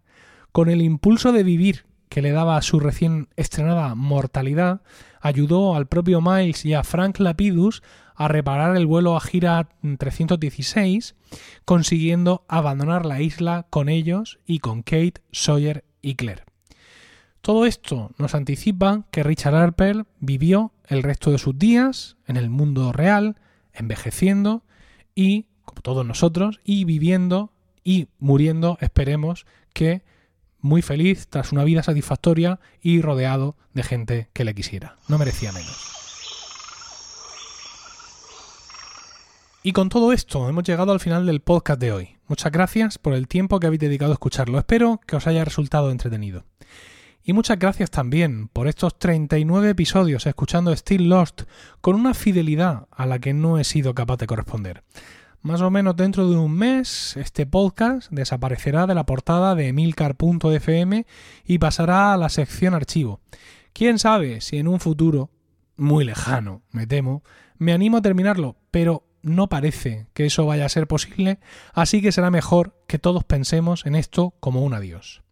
Con 0.52 0.70
el 0.70 0.82
impulso 0.82 1.32
de 1.32 1.44
vivir 1.44 1.86
que 2.10 2.22
le 2.22 2.32
daba 2.32 2.62
su 2.62 2.80
recién 2.80 3.30
estrenada 3.38 3.96
mortalidad, 3.96 4.82
ayudó 5.20 5.76
al 5.76 5.88
propio 5.88 6.22
Miles 6.22 6.66
y 6.66 6.74
a 6.74 6.84
Frank 6.84 7.20
Lapidus 7.20 7.82
a 8.16 8.28
reparar 8.28 8.76
el 8.76 8.86
vuelo 8.86 9.16
a 9.16 9.22
gira 9.22 9.70
316, 9.98 11.16
consiguiendo 11.66 12.46
abandonar 12.48 13.06
la 13.06 13.22
isla 13.22 13.66
con 13.70 13.90
ellos 13.90 14.40
y 14.46 14.60
con 14.60 14.84
Kate, 14.84 15.22
Sawyer 15.32 15.86
y 16.02 16.16
Claire. 16.16 16.44
Todo 17.42 17.66
esto 17.66 18.12
nos 18.18 18.36
anticipa 18.36 19.06
que 19.12 19.24
Richard 19.24 19.56
Harper 19.56 20.06
vivió 20.20 20.72
el 20.88 21.04
resto 21.04 21.32
de 21.32 21.38
sus 21.38 21.58
días 21.58 22.18
en 22.28 22.38
el 22.38 22.50
mundo 22.50 22.92
real, 22.92 23.38
envejeciendo 23.74 24.64
y, 25.16 25.48
como 25.66 25.82
todos 25.82 26.06
nosotros, 26.06 26.60
y 26.64 26.86
viviendo 26.86 27.52
y 27.84 28.08
muriendo, 28.20 28.78
esperemos 28.82 29.46
que 29.74 30.04
muy 30.60 30.82
feliz 30.82 31.28
tras 31.28 31.52
una 31.52 31.64
vida 31.64 31.84
satisfactoria 31.84 32.60
y 32.82 33.02
rodeado 33.02 33.58
de 33.74 33.84
gente 33.84 34.30
que 34.34 34.46
le 34.46 34.56
quisiera. 34.56 34.98
No 35.08 35.18
merecía 35.18 35.52
menos. 35.52 35.94
Y 39.66 39.72
con 39.72 39.90
todo 39.90 40.12
esto 40.12 40.50
hemos 40.50 40.64
llegado 40.64 40.92
al 40.92 41.00
final 41.00 41.26
del 41.26 41.40
podcast 41.40 41.80
de 41.80 41.94
hoy. 41.94 42.18
Muchas 42.28 42.52
gracias 42.52 42.98
por 42.98 43.14
el 43.14 43.28
tiempo 43.28 43.60
que 43.60 43.68
habéis 43.68 43.80
dedicado 43.80 44.12
a 44.12 44.16
escucharlo. 44.16 44.58
Espero 44.58 45.00
que 45.06 45.16
os 45.16 45.28
haya 45.28 45.46
resultado 45.46 45.90
entretenido. 45.90 46.44
Y 47.26 47.32
muchas 47.32 47.58
gracias 47.58 47.90
también 47.90 48.50
por 48.50 48.68
estos 48.68 49.00
39 49.00 49.70
episodios 49.70 50.26
escuchando 50.26 50.76
Still 50.76 51.08
Lost 51.08 51.44
con 51.80 51.96
una 51.96 52.14
fidelidad 52.14 52.88
a 52.92 53.06
la 53.06 53.20
que 53.20 53.34
no 53.34 53.58
he 53.58 53.64
sido 53.64 53.96
capaz 53.96 54.18
de 54.18 54.28
corresponder. 54.28 54.84
Más 55.42 55.62
o 55.62 55.72
menos 55.72 55.96
dentro 55.96 56.30
de 56.30 56.36
un 56.36 56.54
mes, 56.54 57.16
este 57.16 57.46
podcast 57.46 58.12
desaparecerá 58.12 58.88
de 58.88 58.96
la 58.96 59.06
portada 59.06 59.56
de 59.56 59.70
emilcar.fm 59.70 61.06
y 61.46 61.58
pasará 61.60 62.14
a 62.14 62.18
la 62.18 62.28
sección 62.28 62.74
archivo. 62.74 63.22
Quién 63.72 64.00
sabe 64.00 64.42
si 64.42 64.58
en 64.58 64.68
un 64.68 64.82
futuro, 64.82 65.30
muy 65.78 66.04
lejano, 66.04 66.62
me 66.72 66.88
temo, 66.88 67.24
me 67.58 67.72
animo 67.72 67.98
a 67.98 68.02
terminarlo, 68.02 68.58
pero 68.70 69.06
no 69.22 69.48
parece 69.48 70.08
que 70.14 70.26
eso 70.26 70.46
vaya 70.46 70.66
a 70.66 70.70
ser 70.70 70.88
posible, 70.88 71.40
así 71.74 72.02
que 72.02 72.12
será 72.12 72.30
mejor 72.32 72.76
que 72.86 73.00
todos 73.00 73.24
pensemos 73.24 73.86
en 73.86 73.96
esto 73.96 74.34
como 74.42 74.62
un 74.62 74.74
adiós. 74.74 75.24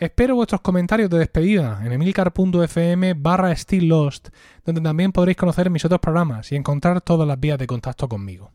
Espero 0.00 0.34
vuestros 0.34 0.62
comentarios 0.62 1.10
de 1.10 1.18
despedida 1.18 1.78
en 1.84 1.92
emilcar.fm 1.92 3.12
barra 3.18 3.54
Lost, 3.82 4.30
donde 4.64 4.80
también 4.80 5.12
podréis 5.12 5.36
conocer 5.36 5.68
mis 5.68 5.84
otros 5.84 6.00
programas 6.00 6.50
y 6.52 6.56
encontrar 6.56 7.02
todas 7.02 7.28
las 7.28 7.38
vías 7.38 7.58
de 7.58 7.66
contacto 7.66 8.08
conmigo. 8.08 8.50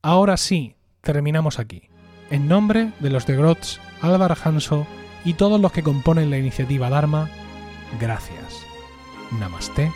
Ahora 0.00 0.38
sí, 0.38 0.74
terminamos 1.02 1.58
aquí. 1.58 1.90
En 2.30 2.48
nombre 2.48 2.92
de 3.00 3.10
los 3.10 3.26
de 3.26 3.36
Grotz, 3.36 3.80
Álvaro 4.00 4.34
Hanso 4.42 4.86
y 5.26 5.34
todos 5.34 5.60
los 5.60 5.72
que 5.72 5.82
componen 5.82 6.30
la 6.30 6.38
iniciativa 6.38 6.88
Dharma, 6.88 7.28
gracias. 8.00 8.64
Namaste 9.38 9.92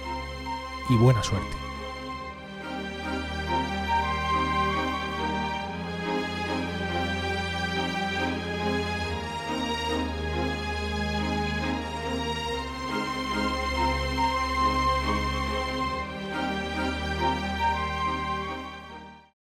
y 0.91 0.97
buena 0.99 1.23
suerte. 1.23 1.66